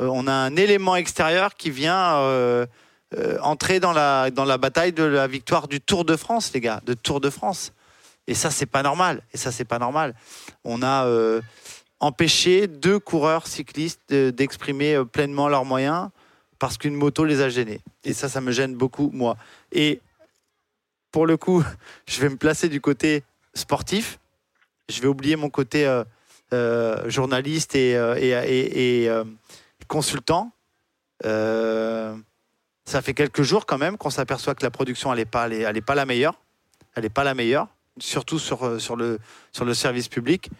euh, 0.00 0.08
on 0.10 0.26
a 0.26 0.32
un 0.32 0.56
élément 0.56 0.96
extérieur 0.96 1.54
qui 1.56 1.70
vient 1.70 2.14
euh, 2.16 2.66
euh, 3.16 3.38
entrer 3.42 3.80
dans 3.80 3.92
la, 3.92 4.30
dans 4.30 4.44
la 4.44 4.56
bataille 4.56 4.92
de 4.92 5.02
la 5.02 5.26
victoire 5.26 5.68
du 5.68 5.80
Tour 5.80 6.04
de 6.04 6.16
France, 6.16 6.52
les 6.54 6.60
gars, 6.60 6.80
de 6.86 6.94
Tour 6.94 7.20
de 7.20 7.28
France. 7.28 7.72
Et 8.26 8.34
ça, 8.34 8.50
c'est 8.50 8.66
pas 8.66 8.82
normal. 8.82 9.22
Et 9.34 9.36
ça, 9.36 9.50
c'est 9.52 9.64
pas 9.64 9.78
normal. 9.78 10.14
On 10.64 10.82
a 10.82 11.06
euh, 11.06 11.40
empêché 12.00 12.68
deux 12.68 13.00
coureurs 13.00 13.46
cyclistes 13.48 14.00
de- 14.08 14.30
d'exprimer 14.30 15.02
pleinement 15.10 15.48
leurs 15.48 15.64
moyens 15.64 16.08
parce 16.58 16.78
qu'une 16.78 16.94
moto 16.94 17.24
les 17.24 17.42
a 17.42 17.48
gênés. 17.48 17.80
Et 18.04 18.12
ça, 18.12 18.28
ça 18.28 18.40
me 18.40 18.52
gêne 18.52 18.76
beaucoup, 18.76 19.10
moi. 19.12 19.36
Et 19.72 20.00
pour 21.12 21.26
le 21.26 21.36
coup, 21.36 21.62
je 22.06 22.20
vais 22.20 22.30
me 22.30 22.36
placer 22.36 22.68
du 22.68 22.80
côté 22.80 23.22
sportif. 23.54 24.18
Je 24.88 25.00
vais 25.00 25.06
oublier 25.06 25.36
mon 25.36 25.50
côté 25.50 25.86
euh, 25.86 26.02
euh, 26.52 27.08
journaliste 27.08 27.76
et, 27.76 27.94
euh, 27.96 29.24
consultant. 29.86 30.50
Ça 31.22 33.00
fait 33.00 33.14
quelques 33.14 33.42
jours 33.42 33.64
quand 33.64 33.78
même 33.78 33.96
qu'on 33.96 34.10
s'aperçoit 34.10 34.56
que 34.56 34.64
la 34.64 34.70
production, 34.70 35.14
n'est 35.14 35.24
pas, 35.24 35.48
elle 35.48 35.82
pas 35.82 35.94
la 35.94 36.04
meilleure. 36.04 36.34
Elle 36.94 37.04
n'est 37.04 37.10
pas 37.10 37.24
la 37.24 37.34
meilleure, 37.34 37.68
surtout 37.98 38.38
sur, 38.38 38.66
le, 38.96 39.18
service 39.72 40.08
public. 40.08 40.50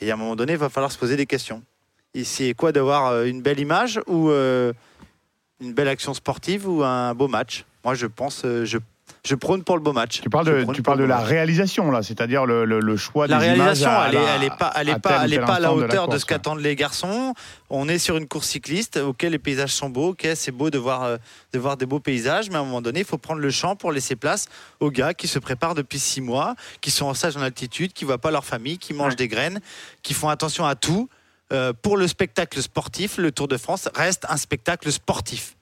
Et 0.00 0.10
à 0.10 0.14
un 0.14 0.16
moment 0.16 0.34
donné, 0.34 0.54
il 0.54 0.58
va 0.58 0.68
falloir 0.68 0.90
se 0.90 0.98
poser 0.98 1.16
des 1.16 1.26
questions. 1.26 1.62
C'est 2.24 2.54
quoi 2.54 2.72
d'avoir 2.72 3.22
une 3.22 3.40
belle 3.40 3.60
image 3.60 4.00
ou 4.06 4.30
une 4.30 5.72
belle 5.72 5.88
action 5.88 6.12
sportive 6.12 6.68
ou 6.68 6.82
un 6.82 7.14
beau 7.14 7.28
match? 7.28 7.64
Moi, 7.84 7.94
je 7.94 8.06
pense, 8.06 8.44
je 9.26 9.34
prône 9.34 9.62
pour 9.64 9.76
le 9.76 9.82
beau 9.82 9.92
match. 9.92 10.20
Tu 10.20 10.28
parles 10.28 10.46
de, 10.46 10.72
tu 10.72 10.82
parles 10.82 11.02
la 11.02 11.16
match. 11.18 11.26
réalisation, 11.28 11.90
là, 11.90 12.02
c'est-à-dire 12.02 12.44
le, 12.46 12.64
le- 12.64 12.80
le 12.80 12.96
choix 12.96 13.26
La 13.26 13.38
des 13.38 13.46
images 13.46 13.58
réalisation, 13.58 13.90
à 13.90 14.06
elle 14.08 14.14
est, 14.14 14.18
la- 14.22 14.34
elle 14.36 14.42
est 14.44 14.56
pas, 14.58 14.72
elle 14.76 14.88
est 14.88 14.92
à 14.92 14.98
pas, 14.98 15.24
elle 15.24 15.32
est 15.32 15.38
pas 15.38 15.54
à 15.54 15.60
la 15.60 15.68
de 15.68 15.74
hauteur 15.74 16.08
de, 16.08 16.18
ce 16.18 16.24
qu'attendent 16.26 16.60
les 16.60 16.76
garçons. 16.76 17.32
On 17.70 17.88
est 17.88 17.98
sur 17.98 18.16
une 18.16 18.26
course 18.28 18.48
cycliste. 18.48 18.96
Ok, 18.98 19.22
les 19.22 19.38
paysages 19.38 19.72
sont 19.72 19.88
beaux. 19.88 20.10
Ok, 20.10 20.28
c'est 20.34 20.52
beau 20.52 20.70
de 20.70 20.78
voir, 20.78 21.02
euh, 21.04 21.16
de 21.52 21.58
voir 21.58 21.76
des 21.76 21.86
beaux 21.86 22.00
paysages, 22.00 22.50
mais 22.50 22.56
à 22.56 22.60
un 22.60 22.64
moment 22.64 22.82
donné, 22.82 23.00
il 23.00 23.06
faut 23.06 23.18
prendre 23.18 23.40
le 23.40 23.50
champ 23.50 23.76
pour 23.76 23.92
laisser 23.92 24.16
place 24.16 24.46
aux 24.80 24.90
gars 24.90 25.14
qui 25.14 25.26
se 25.28 25.38
préparent 25.38 25.74
depuis 25.74 25.98
six 25.98 26.20
mois, 26.20 26.54
qui 26.80 26.90
sont 26.90 27.06
en 27.06 27.14
stage 27.14 27.36
en 27.36 27.42
altitude, 27.42 27.92
qui 27.92 28.04
voient 28.04 28.18
pas 28.18 28.30
leur 28.30 28.44
famille, 28.44 28.78
qui 28.78 28.92
mangent 28.94 29.10
Ouais. 29.12 29.16
des 29.16 29.28
graines, 29.28 29.60
qui 30.02 30.12
font 30.14 30.28
attention 30.28 30.66
à 30.66 30.74
tout. 30.74 31.08
Euh, 31.52 31.72
pour 31.72 31.96
le 31.96 32.08
spectacle 32.08 32.60
sportif, 32.62 33.16
le 33.18 33.30
Tour 33.30 33.48
de 33.48 33.56
France 33.58 33.88
reste 33.94 34.24
un 34.28 34.36
spectacle 34.38 34.90
sportif 34.90 35.56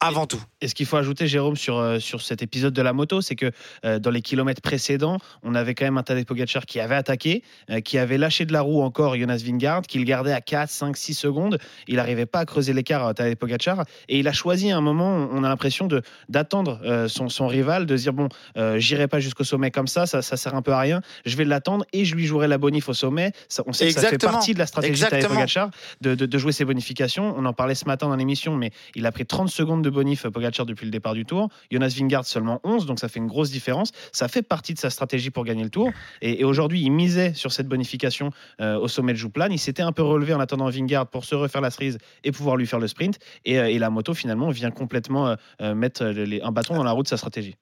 avant 0.00 0.26
tout. 0.26 0.40
Et 0.60 0.68
ce 0.68 0.74
qu'il 0.74 0.86
faut 0.86 0.96
ajouter, 0.96 1.26
Jérôme, 1.26 1.56
sur, 1.56 1.76
euh, 1.78 1.98
sur 1.98 2.22
cet 2.22 2.42
épisode 2.42 2.72
de 2.72 2.82
la 2.82 2.92
moto, 2.92 3.20
c'est 3.20 3.34
que 3.34 3.50
euh, 3.84 3.98
dans 3.98 4.10
les 4.10 4.22
kilomètres 4.22 4.62
précédents, 4.62 5.18
on 5.42 5.54
avait 5.54 5.74
quand 5.74 5.84
même 5.84 5.98
un 5.98 6.02
Tadej 6.04 6.24
Pogacar 6.24 6.66
qui 6.66 6.78
avait 6.78 6.94
attaqué, 6.94 7.42
euh, 7.70 7.80
qui 7.80 7.98
avait 7.98 8.18
lâché 8.18 8.44
de 8.44 8.52
la 8.52 8.60
roue 8.60 8.80
encore 8.82 9.16
Jonas 9.16 9.42
Vingard, 9.44 9.82
qui 9.82 9.98
le 9.98 10.04
gardait 10.04 10.32
à 10.32 10.40
4, 10.40 10.70
5, 10.70 10.96
6 10.96 11.14
secondes. 11.14 11.58
Il 11.88 11.96
n'arrivait 11.96 12.26
pas 12.26 12.40
à 12.40 12.44
creuser 12.44 12.72
l'écart 12.72 13.06
à 13.06 13.14
Tadej 13.14 13.36
Pogacar. 13.36 13.84
Et 14.08 14.18
il 14.20 14.28
a 14.28 14.32
choisi 14.32 14.70
à 14.70 14.76
un 14.76 14.80
moment, 14.80 15.28
on 15.32 15.42
a 15.42 15.48
l'impression 15.48 15.88
d'attendre 16.28 16.80
euh, 16.84 17.08
son, 17.08 17.28
son 17.28 17.46
rival, 17.48 17.86
de 17.86 17.96
se 17.96 18.02
dire 18.02 18.12
bon, 18.12 18.28
j'irai 18.76 19.08
pas 19.08 19.20
jusqu'au 19.20 19.44
sommet 19.44 19.70
comme 19.70 19.88
ça, 19.88 20.06
ça, 20.06 20.22
ça 20.22 20.36
sert 20.36 20.54
un 20.54 20.62
peu 20.62 20.72
à 20.72 20.78
rien. 20.80 21.00
Je 21.26 21.36
vais 21.36 21.44
l'attendre 21.44 21.84
et 21.92 22.04
je 22.04 22.14
lui 22.14 22.26
jouerai 22.26 22.46
la 22.48 22.58
bonif 22.58 22.88
au 22.88 22.94
sommet. 22.94 23.32
Ça, 23.48 23.62
on 23.66 23.72
sait 23.72 23.86
que 23.88 23.92
ça 23.94 24.00
fait 24.00 24.06
Exactement. 24.06 24.32
partie 24.32 24.54
de 24.54 24.58
la 24.58 24.66
stratégie 24.66 24.94
de 24.94 25.04
Tadej 25.04 25.18
Exactement. 25.24 25.40
Pogacar 25.40 25.70
de, 26.00 26.14
de- 26.14 26.26
de 26.26 26.38
jouer 26.38 26.52
ses 26.52 26.64
bonifications. 26.64 27.34
On 27.36 27.44
en 27.46 27.52
parlait 27.52 27.74
ce 27.74 27.84
matin 27.86 28.08
dans 28.08 28.16
l'émission, 28.16 28.54
mais 28.56 28.70
il 28.94 29.04
a 29.06 29.12
pris 29.12 29.26
30 29.26 29.48
secondes 29.48 29.82
de 29.82 29.87
bonif 29.90 30.26
Pogacar 30.28 30.66
depuis 30.66 30.84
le 30.84 30.90
départ 30.90 31.14
du 31.14 31.24
tour. 31.24 31.48
Jonas 31.70 31.94
Vingard 31.98 32.24
seulement 32.26 32.60
11, 32.64 32.86
donc 32.86 32.98
ça 32.98 33.08
fait 33.08 33.18
une 33.18 33.26
grosse 33.26 33.50
différence. 33.50 33.92
Ça 34.12 34.28
fait 34.28 34.42
partie 34.42 34.74
de 34.74 34.78
sa 34.78 34.90
stratégie 34.90 35.30
pour 35.30 35.44
gagner 35.44 35.64
le 35.64 35.70
tour. 35.70 35.90
Et, 36.22 36.44
aujourd'hui, 36.44 36.80
il 36.82 36.90
misait 36.90 37.34
sur 37.34 37.52
cette 37.52 37.68
bonification 37.68 38.30
euh, 38.60 38.76
au 38.78 38.88
sommet 38.88 39.12
de 39.12 39.18
Jouplane. 39.18 39.52
Il 39.52 39.58
s'était 39.58 39.82
un 39.82 39.92
peu 39.92 40.02
relevé 40.02 40.34
en 40.34 40.40
attendant 40.40 40.68
Vingard 40.70 41.06
pour 41.06 41.24
se 41.24 41.34
refaire 41.34 41.60
la 41.60 41.70
cerise 41.70 41.98
et 42.24 42.32
pouvoir 42.32 42.56
lui 42.56 42.66
faire 42.66 42.78
le 42.80 42.88
sprint. 42.88 43.18
Et, 43.44 43.58
euh, 43.58 43.78
la 43.78 43.90
moto, 43.90 44.14
finalement, 44.14 44.50
vient 44.50 44.70
complètement 44.70 45.36
euh, 45.60 45.74
mettre 45.74 46.04
les- 46.04 46.40
un 46.42 46.50
bâton 46.52 46.74
dans 46.74 46.84
la 46.84 46.90
roue 46.92 47.02
de 47.02 47.08
sa 47.08 47.16
stratégie. 47.16 47.56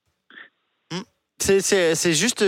C'est- 1.39 1.61
C'est 1.95 2.13
juste, 2.15 2.45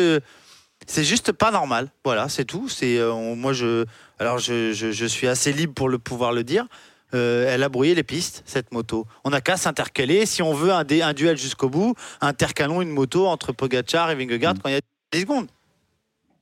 c'est 0.87 1.05
juste 1.05 1.33
pas 1.33 1.51
normal. 1.51 1.91
Voilà, 2.05 2.29
c'est 2.29 2.45
tout. 2.45 2.69
C'est 2.69 2.99
moi 3.37 3.53
je, 3.53 3.85
alors 4.19 4.39
je, 4.39 4.73
je, 4.73 4.91
je 4.93 5.05
suis 5.07 5.27
assez 5.27 5.53
libre 5.53 5.75
pour 5.75 5.89
le 5.89 5.99
pouvoir 5.99 6.33
le 6.33 6.45
dire. 6.45 6.67
Euh, 7.15 7.47
elle 7.49 7.63
a 7.63 7.69
brouillé 7.71 7.95
les 7.95 8.03
pistes 8.03 8.43
cette 8.45 8.71
moto. 8.73 9.07
On 9.25 9.31
n'a 9.31 9.41
qu'à 9.41 9.57
s'intercaler 9.57 10.27
si 10.27 10.43
on 10.43 10.53
veut 10.53 10.73
un, 10.73 10.85
dé- 10.85 11.01
un 11.03 11.15
duel 11.15 11.37
jusqu'au 11.39 11.69
bout. 11.71 11.95
Intercalons 12.21 12.83
une 12.83 12.91
moto 12.91 13.27
entre 13.27 13.53
Pogacar 13.53 14.11
et 14.11 14.15
Vingegaard 14.15 14.55
Mm. 14.55 14.59
quand 14.63 14.69
il 14.69 14.73
y 14.73 14.77
a 14.79 14.81
10 15.13 15.21
secondes. 15.21 15.49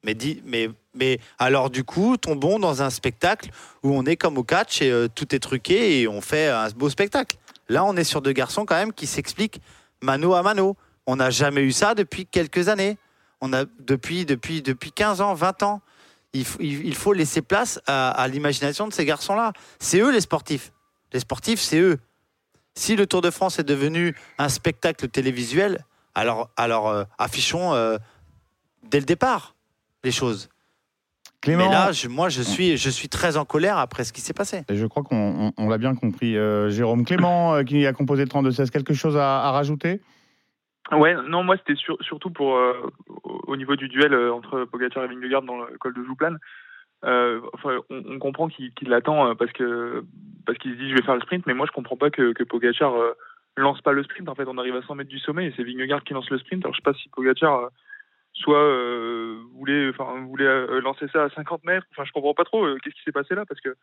Mais, 0.03 0.15
dis- 0.15 0.43
mais, 0.45 0.69
mais 0.95 1.19
alors 1.39 1.71
du 1.71 1.85
coup, 1.85 2.17
tombons 2.17 2.59
dans 2.59 2.83
un 2.83 2.91
spectacle 2.91 3.51
où 3.83 3.93
on 3.97 4.05
est 4.05 4.17
comme 4.17 4.39
au 4.39 4.45
catch 4.45 4.83
et 4.83 4.91
euh, 4.91 5.09
tout 5.13 5.35
est 5.35 5.39
truqué 5.41 6.01
et 6.01 6.09
on 6.09 6.21
fait 6.21 6.49
un 6.49 6.69
beau 6.71 6.89
spectacle. 6.91 7.37
Là, 7.69 7.85
on 7.85 7.97
est 7.97 8.05
sur 8.05 8.21
deux 8.23 8.33
garçons 8.33 8.65
quand 8.65 8.77
même 8.77 8.93
qui 8.93 9.07
s'expliquent 9.07 9.61
mano 10.03 10.35
à 10.35 10.43
mano. 10.43 10.77
On 11.07 11.17
n'a 11.17 11.31
jamais 11.31 11.63
eu 11.63 11.73
ça 11.73 11.95
depuis 11.95 12.27
quelques 12.27 12.69
années. 12.69 12.99
On 13.41 13.53
a 13.53 13.65
depuis, 13.81 14.25
depuis, 14.27 14.63
depuis 14.63 14.91
15 14.93 15.21
ans, 15.21 15.35
20 15.35 15.63
ans. 15.63 15.81
Il, 16.39 16.45
faut- 16.45 16.61
il- 16.61 16.87
il 16.87 16.95
faut 16.95 17.13
laisser 17.13 17.43
place 17.43 17.81
à, 17.87 18.11
à 18.11 18.29
l'imagination 18.29 18.87
de 18.89 18.93
ces 18.93 19.05
garçons-là. 19.05 19.53
C'est 19.79 20.01
eux 20.01 20.13
les 20.13 20.21
sportifs. 20.21 20.73
Les 21.13 21.21
sportifs, 21.21 21.61
c'est 21.61 21.79
eux. 21.81 21.99
Si 22.75 22.95
le 22.97 23.07
Tour 23.07 23.23
de 23.23 23.31
France 23.31 23.59
est 23.59 23.65
devenu 23.65 24.15
un 24.39 24.49
spectacle 24.49 25.09
télévisuel, 25.09 25.85
alors, 26.15 26.51
alors 26.57 26.89
euh, 26.89 27.05
affichons 27.19 27.73
euh, 27.75 27.97
dès 28.91 28.99
le 29.01 29.07
départ 29.07 29.55
les 30.05 30.13
choses. 30.13 30.49
Clément, 31.41 31.67
Mais 31.67 31.71
là, 31.73 31.93
je- 31.93 32.09
moi, 32.09 32.29
je 32.29 32.43
suis, 32.43 32.77
je 32.77 32.91
suis 32.91 33.09
très 33.09 33.37
en 33.37 33.45
colère 33.45 33.79
après 33.79 34.05
ce 34.05 34.13
qui 34.13 34.21
s'est 34.21 34.33
passé. 34.33 34.65
et 34.69 34.77
je 34.77 34.87
crois 34.87 35.03
qu'on 35.05 35.47
on- 35.49 35.53
on 35.57 35.69
l'a 35.69 35.79
bien 35.79 35.95
compris. 35.95 36.37
Euh, 36.37 36.71
Jérôme 36.71 37.05
Clément, 37.05 37.63
qui 37.65 37.87
a 37.87 37.93
composé 37.93 38.25
le 38.25 38.29
32-16, 38.29 38.71
quelque 38.71 38.95
chose 38.95 39.17
à, 39.17 39.43
à 39.45 39.51
rajouter? 39.53 40.01
Ouais, 40.93 41.15
non, 41.29 41.43
moi 41.43 41.57
c'était 41.57 41.75
sur- 41.75 42.01
surtout 42.03 42.31
pour 42.31 42.57
euh, 42.57 42.75
au 43.25 43.41
au 43.49 43.57
niveau 43.57 43.77
du 43.77 43.89
duel 43.89 44.13
euh, 44.15 44.33
entre 44.33 44.65
Pogacar 44.65 45.05
et 45.05 45.09
Vingegaard 45.09 45.43
dans 45.43 45.57
le 45.59 45.77
col 45.79 45.95
de 45.95 46.03
Jouplan. 46.05 46.37
Euh, 47.05 47.41
enfin, 47.55 47.79
on, 47.91 48.03
on 48.15 48.19
comprend 48.19 48.49
qu'il 48.49 48.73
qu'il 48.75 48.89
l'attend 48.89 49.29
euh, 49.29 49.35
parce 49.35 49.53
que 49.53 50.05
parce 50.47 50.59
qu'il 50.59 50.73
se 50.73 50.77
dit 50.79 50.91
je 50.91 50.95
vais 50.97 51.03
faire 51.03 51.15
le 51.17 51.21
sprint, 51.23 51.45
mais 51.47 51.55
moi 51.55 51.67
je 51.67 51.73
comprends 51.73 51.97
pas 51.97 52.11
que, 52.11 52.33
que 52.33 52.45
Pogacar 52.45 52.95
euh, 52.95 53.13
lance 53.57 53.81
pas 53.83 53.93
le 53.93 54.03
sprint. 54.05 54.29
En 54.29 54.35
fait, 54.37 54.47
on 54.49 54.59
arrive 54.59 54.77
à 54.77 54.83
100 54.83 54.95
mètres 54.95 55.11
du 55.11 55.19
sommet 55.19 55.47
et 55.47 55.53
c'est 55.57 55.65
Vingegaard 55.65 56.05
qui 56.05 56.15
lance 56.15 56.31
le 56.31 56.39
sprint. 56.39 56.65
Alors 56.65 56.75
je 56.75 56.79
sais 56.79 56.83
pas 56.85 56.95
si 56.95 57.09
Pogacar 57.09 57.59
euh, 57.65 57.69
soit 58.35 58.63
voulait 59.55 59.89
enfin 59.91 60.21
voulait 60.27 60.81
lancer 60.83 61.07
ça 61.13 61.25
à 61.25 61.31
50 61.31 61.65
mètres. 61.65 61.87
Enfin, 61.93 62.05
je 62.05 62.13
comprends 62.13 62.35
pas 62.35 62.45
trop 62.45 62.65
qu'est-ce 62.83 62.95
qui 62.95 63.03
s'est 63.03 63.13
passé 63.13 63.35
là 63.35 63.45
parce 63.47 63.61
que 63.61 63.75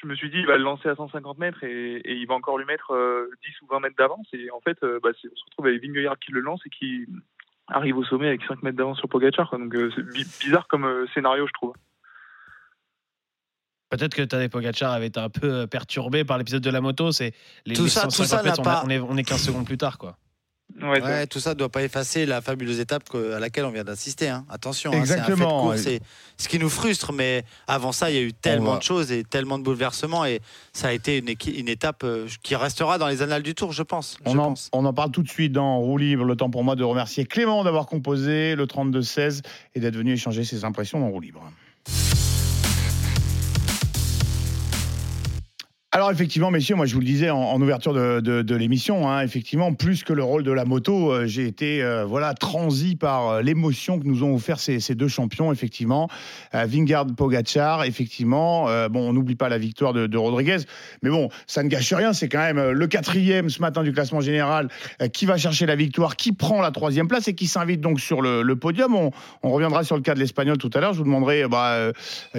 je 0.00 0.06
me 0.06 0.14
suis 0.14 0.30
dit 0.30 0.38
il 0.38 0.46
va 0.46 0.56
le 0.56 0.62
lancer 0.64 0.88
à 0.88 0.94
150 0.96 1.38
mètres 1.38 1.62
et, 1.64 1.96
et 1.96 2.14
il 2.14 2.26
va 2.26 2.34
encore 2.34 2.56
lui 2.58 2.64
mettre 2.64 2.92
euh, 2.92 3.28
10 3.44 3.62
ou 3.62 3.66
20 3.66 3.80
mètres 3.80 3.96
d'avance 3.96 4.26
et 4.32 4.50
en 4.50 4.60
fait 4.60 4.78
euh, 4.82 4.98
bah, 5.02 5.10
on 5.12 5.36
se 5.36 5.44
retrouve 5.46 5.66
avec 5.66 5.82
Vingegaard 5.82 6.18
qui 6.18 6.32
le 6.32 6.40
lance 6.40 6.60
et 6.66 6.70
qui 6.70 7.06
arrive 7.68 7.96
au 7.98 8.04
sommet 8.04 8.28
avec 8.28 8.42
5 8.44 8.62
mètres 8.62 8.76
d'avance 8.76 8.98
sur 8.98 9.08
Pogacar 9.08 9.48
quoi. 9.50 9.58
donc 9.58 9.74
euh, 9.74 9.90
c'est 9.94 10.02
bi- 10.02 10.26
bizarre 10.40 10.68
comme 10.68 10.84
euh, 10.84 11.06
scénario 11.14 11.46
je 11.46 11.52
trouve 11.52 11.72
Peut-être 13.90 14.14
que 14.14 14.20
Tadej 14.22 14.50
Pogacar 14.50 14.92
avait 14.92 15.06
été 15.06 15.18
un 15.18 15.30
peu 15.30 15.50
euh, 15.50 15.66
perturbé 15.66 16.22
par 16.22 16.36
l'épisode 16.36 16.62
de 16.62 16.68
la 16.70 16.82
moto. 16.82 17.10
C'est 17.10 17.32
les, 17.64 17.74
Tout 17.74 17.84
les 17.84 17.88
ça- 17.88 18.02
tout 18.02 18.10
150 18.10 18.26
ça 18.28 18.36
n'a 18.36 18.42
mètres, 18.42 18.60
on, 18.60 18.62
pas- 18.62 18.72
a- 18.80 18.84
on 18.84 18.90
est, 18.90 18.98
on 18.98 19.16
est 19.16 19.24
15 19.24 19.42
secondes 19.46 19.64
plus 19.66 19.78
tard, 19.78 19.96
quoi. 19.96 20.18
Ouais, 20.82 21.00
c'est- 21.00 21.02
Ouais, 21.06 21.26
tout 21.26 21.40
ça 21.40 21.50
ne 21.50 21.54
doit 21.54 21.68
pas 21.68 21.82
effacer 21.82 22.26
la 22.26 22.40
fabuleuse 22.40 22.80
étape 22.80 23.08
que- 23.08 23.34
à 23.34 23.40
laquelle 23.40 23.64
on 23.64 23.70
vient 23.70 23.84
d'assister. 23.84 24.28
hein. 24.28 24.44
Attention, 24.48 24.92
hein, 24.92 25.02
c'est 25.04 25.18
un 25.18 25.24
fait 25.24 25.32
de 25.32 25.44
course, 25.44 25.82
c'est 25.82 26.00
ce 26.36 26.48
qui 26.48 26.58
nous 26.58 26.68
frustre. 26.70 27.12
Mais 27.12 27.44
avant 27.66 27.92
ça, 27.92 28.10
il 28.10 28.14
y 28.16 28.18
a 28.18 28.22
eu 28.22 28.32
tellement 28.32 28.76
de 28.78 28.82
choses 28.82 29.12
et 29.12 29.24
tellement 29.24 29.58
de 29.58 29.64
bouleversements. 29.64 30.24
Et 30.24 30.40
ça 30.72 30.88
a 30.88 30.92
été 30.92 31.18
une, 31.18 31.28
étape 31.68 32.02
euh, 32.04 32.26
qui 32.42 32.54
restera 32.56 32.98
dans 32.98 33.08
les 33.08 33.22
annales 33.22 33.42
du 33.42 33.54
Tour, 33.54 33.72
je 33.72 33.82
pense. 33.82 34.18
je 34.24 34.30
on 34.30 34.38
en, 34.38 34.48
pense. 34.50 34.68
on 34.72 34.84
en 34.84 34.92
parle 34.92 35.10
tout 35.10 35.22
de 35.22 35.28
suite 35.28 35.52
dans 35.52 35.78
Roue 35.78 35.98
Libre. 35.98 36.24
Le 36.24 36.36
temps 36.36 36.50
pour 36.50 36.64
moi 36.64 36.76
de 36.76 36.84
remercier 36.84 37.24
Clément 37.26 37.64
d'avoir 37.64 37.86
composé 37.86 38.54
le 38.54 38.66
32-16 38.66 39.42
et 39.74 39.80
d'être 39.80 39.96
venu 39.96 40.12
échanger 40.12 40.44
ses 40.44 40.64
impressions 40.64 41.00
dans 41.00 41.08
Roue 41.08 41.20
Libre. 41.20 41.42
Alors 45.98 46.12
effectivement, 46.12 46.52
messieurs, 46.52 46.76
moi 46.76 46.86
je 46.86 46.94
vous 46.94 47.00
le 47.00 47.06
disais 47.06 47.28
en, 47.28 47.60
ouverture 47.60 47.92
de, 47.92 48.54
l'émission, 48.54 49.10
hein, 49.10 49.20
effectivement, 49.22 49.74
plus 49.74 50.04
que 50.04 50.12
le 50.12 50.22
rôle 50.22 50.44
de 50.44 50.52
la 50.52 50.64
moto, 50.64 51.10
euh, 51.10 51.26
j'ai 51.26 51.44
été 51.44 51.82
euh, 51.82 52.04
voilà 52.04 52.34
transi 52.34 52.94
par 52.94 53.28
euh, 53.28 53.42
l'émotion 53.42 53.98
que 53.98 54.06
nous 54.06 54.22
ont 54.22 54.32
offert 54.32 54.60
ces, 54.60 54.78
deux 54.94 55.08
champions, 55.08 55.52
effectivement, 55.52 56.08
Vingard 56.52 57.06
Pogacar, 57.06 57.82
effectivement. 57.82 58.66
bon, 58.88 59.08
on 59.08 59.12
n'oublie 59.12 59.34
pas 59.34 59.48
la 59.48 59.58
victoire 59.58 59.92
de, 59.92 60.16
Rodriguez, 60.16 60.58
mais 61.02 61.10
bon, 61.10 61.30
ça 61.48 61.64
ne 61.64 61.68
gâche 61.68 61.92
rien. 61.92 62.12
C'est 62.12 62.28
quand 62.28 62.38
même 62.38 62.70
le 62.70 62.86
quatrième 62.86 63.50
ce 63.50 63.60
matin 63.60 63.82
du 63.82 63.92
classement 63.92 64.20
général 64.20 64.68
qui 65.12 65.26
va 65.26 65.36
chercher 65.36 65.66
la 65.66 65.74
victoire, 65.74 66.14
qui 66.14 66.32
prend 66.32 66.60
la 66.60 66.70
troisième 66.70 67.08
place 67.08 67.26
et 67.26 67.34
qui 67.34 67.48
s'invite 67.48 67.80
donc 67.80 67.98
sur 67.98 68.22
le, 68.22 68.54
podium. 68.54 68.94
On, 68.94 69.50
reviendra 69.50 69.82
sur 69.82 69.96
le 69.96 70.02
cas 70.02 70.14
de 70.14 70.20
l'Espagnol 70.20 70.58
tout 70.58 70.70
à 70.74 70.80
l'heure. 70.80 70.92
Je 70.92 70.98
vous 70.98 71.04
demanderai 71.04 71.48
bah, 71.48 71.90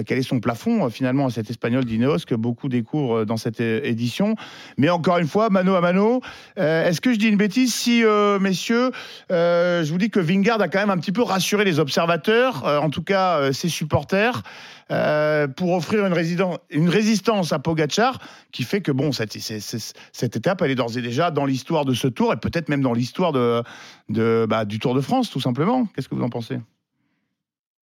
quel 0.06 0.18
est 0.18 0.22
son 0.22 0.40
plafond 0.40 0.88
finalement 0.88 1.26
à 1.26 1.30
cet 1.30 1.50
Espagnol 1.50 1.84
d'Ineos 1.84 2.24
que 2.26 2.34
beaucoup 2.34 2.68
découvrent 2.68 3.24
dans 3.24 3.36
cette 3.36 3.49
euh, 3.60 3.80
édition. 3.84 4.36
Mais 4.76 4.90
encore 4.90 5.18
une 5.18 5.26
fois, 5.26 5.50
mano 5.50 5.74
à 5.74 5.80
mano, 5.80 6.20
euh, 6.58 6.86
est-ce 6.86 7.00
que 7.00 7.12
je 7.12 7.18
dis 7.18 7.28
une 7.28 7.36
bêtise 7.36 7.74
si, 7.74 8.04
euh, 8.04 8.38
messieurs, 8.38 8.90
euh, 9.30 9.84
je 9.84 9.90
vous 9.90 9.98
dis 9.98 10.10
que 10.10 10.20
Vingard 10.20 10.60
a 10.60 10.68
quand 10.68 10.78
même 10.78 10.90
un 10.90 10.98
petit 10.98 11.12
peu 11.12 11.22
rassuré 11.22 11.64
les 11.64 11.78
observateurs, 11.78 12.66
euh, 12.66 12.78
en 12.78 12.90
tout 12.90 13.02
cas 13.02 13.38
euh, 13.38 13.52
ses 13.52 13.68
supporters, 13.68 14.42
euh, 14.90 15.46
pour 15.46 15.72
offrir 15.72 16.04
une, 16.04 16.88
résistance 16.88 17.52
à 17.52 17.58
Pogachar 17.60 18.18
qui 18.50 18.64
fait 18.64 18.80
que 18.80 18.90
bon, 18.90 19.12
cette, 19.12 19.36
étape, 19.36 20.62
elle 20.62 20.70
est 20.70 20.74
d'ores 20.74 20.96
et 20.98 21.02
déjà 21.02 21.30
dans 21.30 21.46
l'histoire 21.46 21.84
de 21.84 21.94
ce 21.94 22.08
tour 22.08 22.32
et 22.32 22.36
peut-être 22.36 22.68
même 22.68 22.82
dans 22.82 22.92
l'histoire 22.92 23.32
de, 23.32 23.62
de, 24.08 24.46
bah, 24.48 24.64
du 24.64 24.80
Tour 24.80 24.94
de 24.94 25.00
France, 25.00 25.30
tout 25.30 25.40
simplement. 25.40 25.86
Qu'est-ce 25.94 26.08
que 26.08 26.14
vous 26.16 26.24
en 26.24 26.28
pensez? 26.28 26.58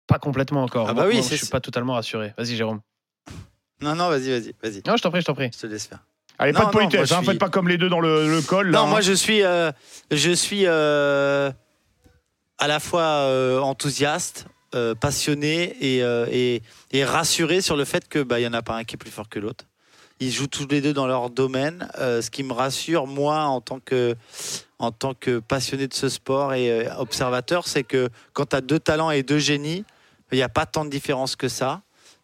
Pas 0.05 0.19
complètement 0.19 0.63
encore. 0.63 0.87
Ah 0.89 0.93
bah 0.93 1.05
oui, 1.07 1.15
moi, 1.15 1.25
je 1.27 1.35
suis 1.35 1.47
pas 1.47 1.61
totalement 1.61 1.93
rassuré. 1.93 2.33
Vas-y, 2.37 2.55
Jérôme. 2.55 2.81
Non, 3.83 3.95
non, 3.95 4.09
vas-y, 4.09 4.29
vas-y, 4.31 4.55
vas-y. 4.63 4.81
Non, 4.87 4.95
je 4.97 5.03
t'en 5.03 5.11
prie, 5.11 5.21
je 5.21 5.25
t'en 5.25 5.35
prie. 5.35 5.49
Je 5.53 5.59
te 5.59 5.67
laisse 5.67 5.85
faire. 5.87 5.99
Allez, 6.39 6.51
Non, 6.51 6.59
pas 6.61 6.65
de 6.65 6.67
non, 6.67 6.73
moi, 6.81 6.89
politesse, 6.89 7.09
je 7.09 7.13
hein, 7.13 7.17
suis- 7.17 7.25
faites 7.27 7.39
pas 7.39 7.49
comme 7.49 7.67
les 7.67 7.77
deux 7.77 7.89
dans 7.89 7.99
le, 7.99 8.27
le 8.29 8.41
col. 8.41 8.69
là, 8.71 8.79
Non, 8.79 8.85
hein. 8.85 8.87
moi 8.87 9.01
je 9.01 9.13
suis, 9.13 9.43
euh, 9.43 9.71
je 10.11 10.31
suis 10.31 10.63
euh, 10.65 11.51
à 12.57 12.67
la 12.67 12.79
fois 12.79 13.01
euh, 13.03 13.59
enthousiaste, 13.59 14.47
euh, 14.75 14.95
passionné 14.95 15.75
et, 15.81 16.03
euh, 16.03 16.25
et, 16.31 16.61
et 16.91 17.05
rassuré 17.05 17.61
sur 17.61 17.75
le 17.75 17.85
fait 17.85 18.07
que 18.09 18.19
bah 18.23 18.39
il 18.39 18.43
y 18.43 18.47
en 18.47 18.53
a 18.53 18.63
pas 18.63 18.75
un 18.77 18.83
qui 18.83 18.95
est 18.95 18.97
plus 18.97 19.11
fort 19.11 19.29
que 19.29 19.37
l'autre. 19.39 19.65
Ils 20.19 20.31
jouent 20.31 20.47
tous 20.47 20.67
les 20.67 20.81
deux 20.81 20.93
dans 20.93 21.05
leur 21.07 21.29
domaine. 21.29 21.87
Euh, 21.99 22.21
ce 22.21 22.31
qui 22.31 22.43
me 22.43 22.53
rassure 22.53 23.05
moi 23.07 23.41
en 23.43 23.61
tant 23.61 23.79
que 23.79 24.15
en 24.79 24.91
tant 24.91 25.13
que 25.13 25.39
passionné 25.39 25.87
de 25.87 25.93
ce 25.93 26.09
sport 26.09 26.53
et 26.53 26.71
euh, 26.87 26.95
observateur, 26.97 27.67
c'est 27.67 27.83
que 27.83 28.09
quand 28.33 28.47
tu 28.47 28.55
as 28.55 28.61
deux 28.61 28.79
talents 28.79 29.11
et 29.11 29.21
deux 29.23 29.37
génies, 29.39 29.85
il 30.31 30.35
n'y 30.37 30.41
a 30.41 30.49
pas 30.49 30.65
tant 30.65 30.83
de 30.85 30.89
différence 30.89 31.35
que 31.35 31.47
ça. 31.47 31.81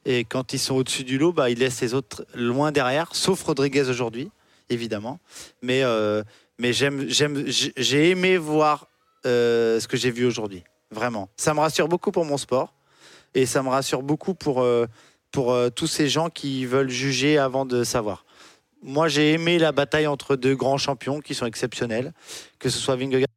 Et 0.09 0.25
quand 0.25 0.53
ils 0.53 0.59
sont 0.59 0.73
au-dessus 0.73 1.03
du 1.03 1.19
lot, 1.19 1.31
bah, 1.31 1.51
ils 1.51 1.59
laissent 1.59 1.81
les 1.81 1.93
autres 1.93 2.25
loin 2.33 2.71
derrière, 2.71 3.13
sauf 3.13 3.43
Rodriguez 3.43 3.87
aujourd'hui, 3.89 4.31
évidemment. 4.69 5.19
Mais, 5.61 5.83
euh, 5.83 6.23
mais 6.57 6.73
j'aime, 6.73 7.07
j'aime, 7.07 7.45
j'ai 7.45 8.09
aimé 8.09 8.37
voir 8.37 8.87
euh, 9.27 9.79
ce 9.79 9.87
que 9.87 9.97
j'ai 9.97 10.09
vu 10.09 10.25
aujourd'hui. 10.25 10.63
Vraiment. 10.89 11.29
Ça 11.37 11.53
me 11.53 11.59
rassure 11.59 11.87
beaucoup 11.87 12.11
pour 12.11 12.25
mon 12.25 12.37
sport. 12.37 12.73
Et 13.35 13.45
ça 13.45 13.61
me 13.61 13.69
rassure 13.69 14.01
beaucoup 14.01 14.33
pour, 14.33 14.63
euh, 14.63 14.87
pour 15.29 15.55
tous 15.75 15.85
ces 15.85 16.09
gens 16.09 16.31
qui 16.31 16.65
veulent 16.65 16.89
juger 16.89 17.37
avant 17.37 17.67
de 17.67 17.83
savoir. 17.83 18.25
Moi, 18.81 19.09
j'ai 19.09 19.33
aimé 19.33 19.59
la 19.59 19.71
bataille 19.71 20.07
entre 20.07 20.35
deux 20.35 20.55
grands 20.55 20.79
champions 20.79 21.19
qui 21.19 21.35
sont 21.35 21.45
exceptionnels, 21.45 22.13
que 22.57 22.69
ce 22.69 22.79
soit 22.79 22.95
Vingegaard 22.95 23.27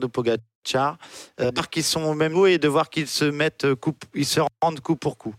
ou 0.00 0.08
Pogacar, 0.08 0.98
euh, 1.40 1.50
qu'ils 1.72 1.82
sont 1.82 2.04
au 2.04 2.14
même 2.14 2.32
niveau 2.32 2.46
et 2.46 2.58
de 2.58 2.68
voir 2.68 2.88
qu'ils 2.88 3.08
se 3.08 3.24
mettent 3.24 3.74
coup, 3.74 3.94
ils 4.14 4.26
se 4.26 4.40
rendent 4.62 4.80
coup 4.80 4.94
pour 4.94 5.18
coup. 5.18 5.34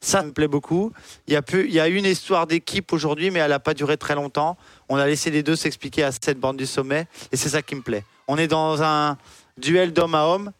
Ça 0.00 0.22
me 0.22 0.32
plaît 0.32 0.48
beaucoup. 0.48 0.92
Il 1.26 1.34
y 1.34 1.36
a, 1.36 1.42
peu, 1.42 1.66
il 1.66 1.72
y 1.72 1.80
a 1.80 1.88
une 1.88 2.06
histoire 2.06 2.46
d'équipe 2.46 2.92
aujourd'hui, 2.92 3.30
mais 3.30 3.40
elle 3.40 3.50
n'a 3.50 3.60
pas 3.60 3.74
duré 3.74 3.96
très 3.96 4.14
longtemps. 4.14 4.56
On 4.88 4.96
a 4.96 5.06
laissé 5.06 5.30
les 5.30 5.42
deux 5.42 5.56
s'expliquer 5.56 6.04
à 6.04 6.12
cette 6.12 6.40
bande 6.40 6.56
du 6.56 6.66
sommet, 6.66 7.06
et 7.32 7.36
c'est 7.36 7.50
ça 7.50 7.60
qui 7.60 7.74
me 7.74 7.82
plaît. 7.82 8.04
On 8.26 8.38
est 8.38 8.48
dans 8.48 8.82
un 8.82 9.18
duel 9.58 9.92
d'homme 9.92 10.14
à 10.14 10.24
homme, 10.24 10.52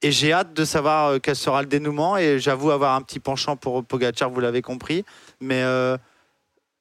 et 0.00 0.12
j'ai 0.12 0.32
hâte 0.32 0.52
de 0.52 0.64
savoir 0.64 1.10
euh, 1.10 1.18
quel 1.20 1.36
sera 1.36 1.62
le 1.62 1.68
dénouement. 1.68 2.16
Et 2.16 2.38
j'avoue 2.38 2.70
avoir 2.70 2.94
un 2.94 3.02
petit 3.02 3.20
penchant 3.20 3.56
pour 3.56 3.84
Pogacar, 3.84 4.30
vous 4.30 4.40
l'avez 4.40 4.62
compris. 4.62 5.04
Mais, 5.40 5.62
euh, 5.62 5.96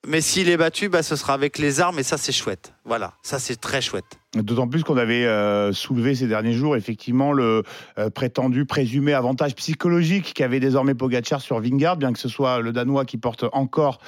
mais 0.08 0.22
s'il 0.22 0.50
est 0.50 0.58
battu, 0.58 0.90
bah, 0.90 1.04
ce 1.04 1.16
sera 1.16 1.34
avec 1.34 1.58
les 1.58 1.80
armes, 1.80 2.00
et 2.00 2.04
ça 2.04 2.18
c'est 2.18 2.32
chouette. 2.32 2.74
Voilà, 2.86 3.14
ça 3.22 3.38
c'est 3.38 3.56
très 3.56 3.82
chouette. 3.82 4.20
D'autant 4.34 4.68
plus 4.68 4.84
qu'on 4.84 4.98
avait 4.98 5.26
euh, 5.26 5.74
soulevé 5.74 6.16
ces 6.16 6.28
derniers 6.28 6.54
jours, 6.54 6.76
effectivement, 6.76 7.34
le 7.34 7.64
euh, 8.00 8.10
prétendu, 8.10 8.66
présumé 8.66 9.14
avantage 9.14 9.56
psychologique 9.56 10.34
qu'avait 10.34 10.60
désormais 10.60 10.96
Pogacar 10.96 11.42
sur 11.42 11.60
Vingard, 11.60 11.98
bien 11.98 12.14
que 12.14 12.20
ce 12.20 12.30
soit 12.30 12.62
le 12.62 12.72
Danois 12.72 13.06
qui 13.06 13.18
porte 13.18 13.46
encore 13.52 14.00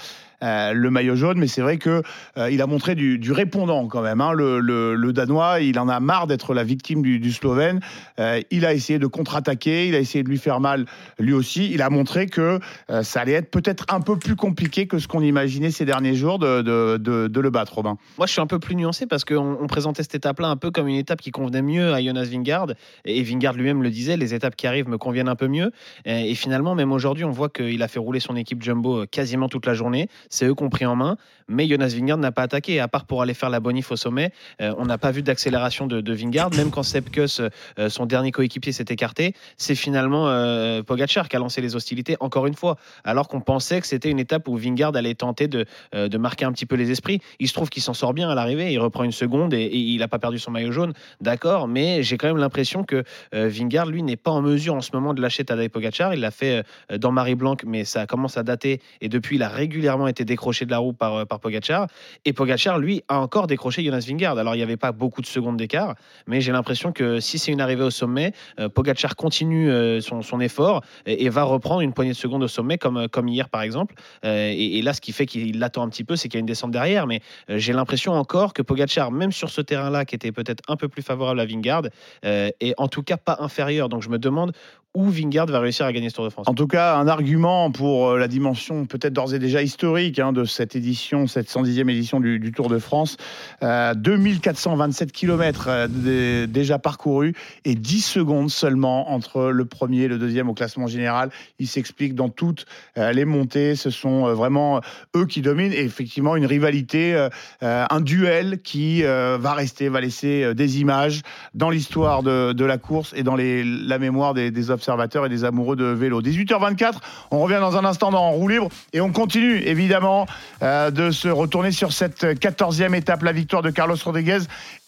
euh, 0.43 0.73
le 0.73 0.89
maillot 0.89 1.15
jaune. 1.15 1.39
Mais 1.39 1.47
c'est 1.47 1.61
vrai 1.61 1.77
que 1.77 2.03
euh, 2.37 2.51
il 2.51 2.61
a 2.61 2.67
montré 2.67 2.95
du, 2.95 3.31
répondant 3.31 3.87
quand 3.87 4.01
même. 4.01 4.21
hein. 4.21 4.33
Le, 4.33 5.11
Danois, 5.13 5.61
il 5.61 5.79
en 5.79 5.87
a 5.87 5.99
marre 5.99 6.27
d'être 6.27 6.53
la 6.53 6.63
victime 6.63 7.01
du, 7.01 7.31
Slovène. 7.31 7.79
Euh, 8.19 8.41
il 8.51 8.65
a 8.65 8.73
essayé 8.73 8.99
de 8.99 9.07
contre-attaquer, 9.07 9.87
il 9.87 9.95
a 9.95 9.99
essayé 9.99 10.23
de 10.23 10.29
lui 10.29 10.37
faire 10.37 10.59
mal 10.59 10.85
lui 11.17 11.33
aussi. 11.33 11.71
Il 11.71 11.81
a 11.81 11.89
montré 11.89 12.27
que 12.27 12.59
ça 13.01 13.21
allait 13.21 13.33
être 13.33 13.49
peut-être 13.49 13.85
un 13.89 14.01
peu 14.01 14.17
plus 14.17 14.35
compliqué 14.35 14.87
que 14.87 14.99
ce 14.99 15.07
qu'on 15.07 15.21
imaginait 15.21 15.71
ces 15.71 15.85
derniers 15.85 16.15
jours 16.15 16.39
de, 16.39 16.61
le 16.63 17.49
battre, 17.49 17.75
Robin. 17.75 17.97
Moi, 18.17 18.27
je 18.27 18.33
suis 18.33 18.41
un 18.41 18.47
peu 18.47 18.59
plus 18.59 18.75
nuancé 18.75 19.05
parce 19.05 19.25
qu'on 19.25 19.57
on 19.59 19.67
présentait 19.67 20.03
cette 20.03 20.15
étape-là 20.15 20.49
un 20.49 20.57
peu 20.57 20.71
comme 20.71 20.87
une 20.87 20.95
étape 20.95 21.21
qui 21.21 21.31
convenait 21.31 21.61
mieux 21.61 21.93
à 21.93 22.01
Jonas 22.01 22.25
Vingard. 22.25 22.67
Et 23.05 23.23
Vingard 23.23 23.53
lui-même 23.53 23.81
le 23.83 23.89
disait, 23.89 24.17
les 24.17 24.33
étapes 24.33 24.55
qui 24.55 24.67
arrivent 24.67 24.89
me 24.89 24.97
conviennent 24.97 25.29
un 25.29 25.35
peu 25.35 25.47
mieux. 25.47 25.71
Et, 26.05 26.31
et 26.31 26.35
finalement, 26.35 26.75
même 26.75 26.91
aujourd'hui, 26.91 27.23
on 27.23 27.31
voit 27.31 27.49
qu'il 27.49 27.81
a 27.81 27.87
fait 27.87 27.99
rouler 27.99 28.19
son 28.19 28.35
équipe 28.35 28.61
Jumbo 28.61 29.05
quasiment 29.07 29.49
toute 29.49 29.65
la 29.65 29.73
journée. 29.73 30.07
C'est 30.33 30.47
eux 30.47 30.55
qui 30.55 30.63
ont 30.63 30.69
pris 30.69 30.87
en 30.87 30.95
main. 30.95 31.15
Mais 31.47 31.67
Jonas 31.67 31.93
Vingard 31.95 32.17
n'a 32.17 32.31
pas 32.31 32.41
attaqué. 32.41 32.79
À 32.79 32.87
part 32.87 33.05
pour 33.05 33.21
aller 33.21 33.35
faire 33.35 33.51
la 33.51 33.59
bonif 33.59 33.91
au 33.91 33.95
sommet, 33.95 34.31
euh, 34.61 34.73
on 34.79 34.85
n'a 34.85 34.97
pas 34.97 35.11
vu 35.11 35.21
d'accélération 35.21 35.85
de, 35.85 36.13
Vingard. 36.13 36.49
Même 36.55 36.71
quand 36.71 36.81
Sepkus, 36.81 37.39
euh, 37.39 37.89
son 37.89 38.07
dernier 38.07 38.31
coéquipier, 38.31 38.71
s'est 38.71 38.85
écarté, 38.89 39.35
c'est 39.57 39.75
finalement 39.75 40.27
euh, 40.27 40.81
Pogacar 40.81 41.29
qui 41.29 41.35
a 41.35 41.39
lancé 41.39 41.61
les 41.61 41.75
hostilités 41.75 42.17
encore 42.19 42.47
une 42.47 42.55
fois. 42.55 42.77
Alors 43.03 43.27
qu'on 43.27 43.41
pensait 43.41 43.79
que 43.79 43.85
c'était 43.85 44.09
une 44.09 44.19
étape 44.19 44.47
où 44.47 44.57
Vingard 44.57 44.95
allait 44.95 45.13
tenter 45.13 45.47
de, 45.47 45.65
euh, 45.93 46.07
de 46.07 46.17
marquer 46.17 46.45
un 46.45 46.51
petit 46.51 46.65
peu 46.65 46.75
les 46.75 46.89
esprits. 46.89 47.19
Il 47.39 47.47
se 47.47 47.53
trouve 47.53 47.69
qu'il 47.69 47.83
s'en 47.83 47.93
sort 47.93 48.15
bien 48.15 48.27
à 48.29 48.33
l'arrivée. 48.33 48.73
Il 48.73 48.79
reprend 48.79 49.03
une 49.03 49.11
seconde 49.11 49.53
et, 49.53 49.69
il 49.71 49.99
n'a 49.99 50.07
pas 50.07 50.19
perdu 50.19 50.39
son 50.39 50.49
maillot 50.49 50.71
jaune. 50.71 50.93
D'accord, 51.21 51.67
mais 51.67 52.01
j'ai 52.01 52.17
quand 52.17 52.27
même 52.27 52.37
l'impression 52.37 52.83
que 52.83 53.03
euh, 53.35 53.49
Vingard, 53.49 53.85
lui, 53.85 54.01
n'est 54.01 54.17
pas 54.17 54.31
en 54.31 54.41
mesure 54.41 54.73
en 54.73 54.81
ce 54.81 54.89
moment 54.93 55.13
de 55.13 55.21
lâcher 55.21 55.45
Tadej 55.45 55.69
Pogacar. 55.69 56.13
Il 56.13 56.21
l'a 56.21 56.31
fait 56.31 56.63
dans 56.97 57.11
Marie 57.11 57.35
Blanc, 57.35 57.55
mais 57.65 57.83
ça 57.83 58.07
commence 58.07 58.37
à 58.37 58.43
dater 58.43 58.81
et 59.01 59.09
depuis, 59.09 59.35
il 59.35 59.43
a 59.43 59.49
régulièrement 59.49 60.07
été 60.07 60.22
décroché 60.25 60.65
de 60.65 60.71
la 60.71 60.77
roue 60.77 60.93
par, 60.93 61.25
par 61.27 61.39
Pogacar. 61.39 61.87
Et 62.25 62.33
Pogacar, 62.33 62.79
lui, 62.79 63.03
a 63.07 63.19
encore 63.19 63.47
décroché 63.47 63.83
Jonas 63.83 64.05
Vingard. 64.07 64.37
Alors, 64.37 64.55
il 64.55 64.57
n'y 64.57 64.63
avait 64.63 64.77
pas 64.77 64.91
beaucoup 64.91 65.21
de 65.21 65.27
secondes 65.27 65.57
d'écart, 65.57 65.95
mais 66.27 66.41
j'ai 66.41 66.51
l'impression 66.51 66.91
que 66.91 67.19
si 67.19 67.39
c'est 67.39 67.51
une 67.51 67.61
arrivée 67.61 67.83
au 67.83 67.89
sommet, 67.89 68.33
Pogacar 68.73 69.15
continue 69.15 69.69
son, 70.01 70.21
son, 70.21 70.39
effort 70.39 70.81
et, 71.05 71.29
va 71.29 71.43
reprendre 71.43 71.81
une 71.81 71.93
poignée 71.93 72.11
de 72.11 72.17
secondes 72.17 72.43
au 72.43 72.47
sommet, 72.47 72.77
comme, 72.77 73.27
hier, 73.27 73.49
par 73.49 73.61
exemple. 73.61 73.95
Et, 74.23 74.79
et, 74.79 74.81
là, 74.81 74.93
ce 74.93 75.01
qui 75.01 75.11
fait 75.11 75.25
qu'il 75.25 75.59
l'attend 75.59 75.83
un 75.83 75.89
petit 75.89 76.03
peu, 76.03 76.15
c'est 76.15 76.27
qu'il 76.27 76.37
y 76.37 76.39
a 76.39 76.41
une 76.41 76.45
descente 76.45 76.71
derrière. 76.71 77.07
Mais 77.07 77.21
j'ai 77.49 77.73
l'impression 77.73 78.13
encore 78.13 78.53
que 78.53 78.61
Pogacar, 78.61 79.11
même 79.11 79.31
sur 79.31 79.49
ce 79.49 79.61
terrain-là, 79.61 80.05
qui 80.05 80.15
était 80.15 80.31
peut-être 80.31 80.63
un 80.67 80.75
peu 80.75 80.87
plus 80.87 81.01
favorable 81.01 81.39
à 81.39 81.45
Vingard, 81.45 81.83
est 82.23 82.73
en 82.77 82.87
tout 82.87 83.03
cas 83.03 83.17
pas 83.17 83.37
inférieur. 83.39 83.89
Donc, 83.89 84.01
je 84.01 84.09
me 84.09 84.19
demande 84.19 84.53
où 84.95 85.09
Vingard 85.09 85.47
va 85.47 85.59
réussir 85.59 85.87
à 85.87 85.93
gagner 85.93 86.09
ce 86.09 86.15
Tour 86.15 86.25
de 86.25 86.29
France. 86.29 86.47
En 86.47 86.53
tout 86.53 86.67
cas, 86.67 86.97
un 86.97 87.07
argument 87.07 87.71
pour 87.71 88.09
euh, 88.09 88.19
la 88.19 88.27
dimension 88.27 88.85
peut-être 88.85 89.13
d'ores 89.13 89.33
et 89.33 89.39
déjà 89.39 89.63
historique 89.63 90.19
hein, 90.19 90.33
de 90.33 90.45
cette 90.45 90.75
édition, 90.75 91.25
cette 91.25 91.49
110e 91.49 91.89
édition 91.89 92.19
du, 92.19 92.51
Tour 92.51 92.69
de 92.69 92.77
France. 92.77 93.17
Euh, 93.63 93.95
2427 93.95 95.11
km 95.11 95.65
euh, 95.67 96.45
déjà 96.45 96.77
parcourus 96.77 97.33
et 97.65 97.73
10 97.73 98.01
secondes 98.01 98.51
seulement 98.51 99.11
entre 99.11 99.49
le 99.49 99.65
premier 99.65 100.03
et 100.03 100.07
le 100.07 100.19
deuxième 100.19 100.49
au 100.49 100.53
classement 100.53 100.85
général. 100.85 101.31
Il 101.57 101.67
s'explique 101.67 102.13
dans 102.13 102.29
toutes 102.29 102.67
euh, 102.99 103.11
les 103.13 103.25
montées. 103.25 103.75
Ce 103.75 103.89
sont 103.89 104.31
vraiment 104.33 104.81
eux 105.15 105.25
qui 105.25 105.41
dominent 105.41 105.73
et 105.73 105.83
effectivement 105.83 106.35
une 106.35 106.45
rivalité, 106.45 107.27
un 107.61 108.01
duel 108.01 108.61
qui 108.61 109.03
va 109.03 109.53
rester, 109.53 109.89
va 109.89 110.01
laisser 110.01 110.53
des 110.53 110.79
images 110.79 111.21
dans 111.53 111.69
l'histoire 111.69 112.23
de, 112.23 112.65
la 112.65 112.77
course 112.77 113.13
et 113.15 113.23
dans 113.23 113.35
la 113.35 113.99
mémoire 113.99 114.33
des, 114.33 114.51
des 114.51 114.71
observateurs 114.83 115.25
et 115.25 115.29
des 115.29 115.45
amoureux 115.45 115.77
de 115.77 115.85
vélo. 115.85 116.21
18h24, 116.21 116.95
on 117.31 117.39
revient 117.39 117.59
dans 117.61 117.77
un 117.77 117.85
instant 117.85 118.11
dans 118.11 118.31
roue 118.31 118.49
libre 118.49 118.67
et 118.91 118.99
on 118.99 119.11
continue 119.11 119.59
évidemment 119.59 120.25
euh, 120.61 120.91
de 120.91 121.09
se 121.09 121.29
retourner 121.29 121.71
sur 121.71 121.93
cette 121.93 122.23
14e 122.23 122.93
étape, 122.93 123.23
la 123.23 123.31
victoire 123.31 123.61
de 123.61 123.69
Carlos 123.69 123.95
Rodriguez 124.03 124.39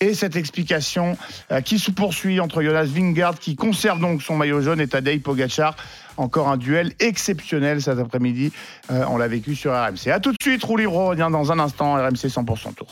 et 0.01 0.13
cette 0.13 0.35
explication 0.35 1.17
euh, 1.51 1.61
qui 1.61 1.79
se 1.79 1.91
poursuit 1.91 2.41
entre 2.41 2.61
Jonas 2.61 2.85
Vingard 2.85 3.39
qui 3.39 3.55
conserve 3.55 4.01
donc 4.01 4.21
son 4.21 4.35
maillot 4.35 4.59
jaune 4.59 4.81
et 4.81 4.87
Tadej 4.87 5.21
Pogacar. 5.21 5.75
Encore 6.17 6.47
un 6.47 6.57
duel 6.57 6.93
exceptionnel 6.99 7.81
cet 7.81 7.99
après-midi. 7.99 8.51
Euh, 8.89 9.03
on 9.09 9.17
l'a 9.17 9.27
vécu 9.27 9.53
sur 9.53 9.73
RMC. 9.73 10.11
A 10.11 10.19
tout 10.19 10.31
de 10.31 10.37
suite, 10.41 10.63
roue 10.63 10.77
libre 10.77 10.93
revient 10.93 11.27
dans 11.29 11.51
un 11.51 11.59
instant. 11.59 11.95
RMC 11.95 12.27
100% 12.27 12.73
tour. 12.73 12.87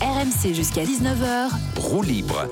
RMC 0.00 0.54
jusqu'à 0.54 0.82
19h. 0.82 1.50
Roue 1.76 2.02
libre. 2.02 2.48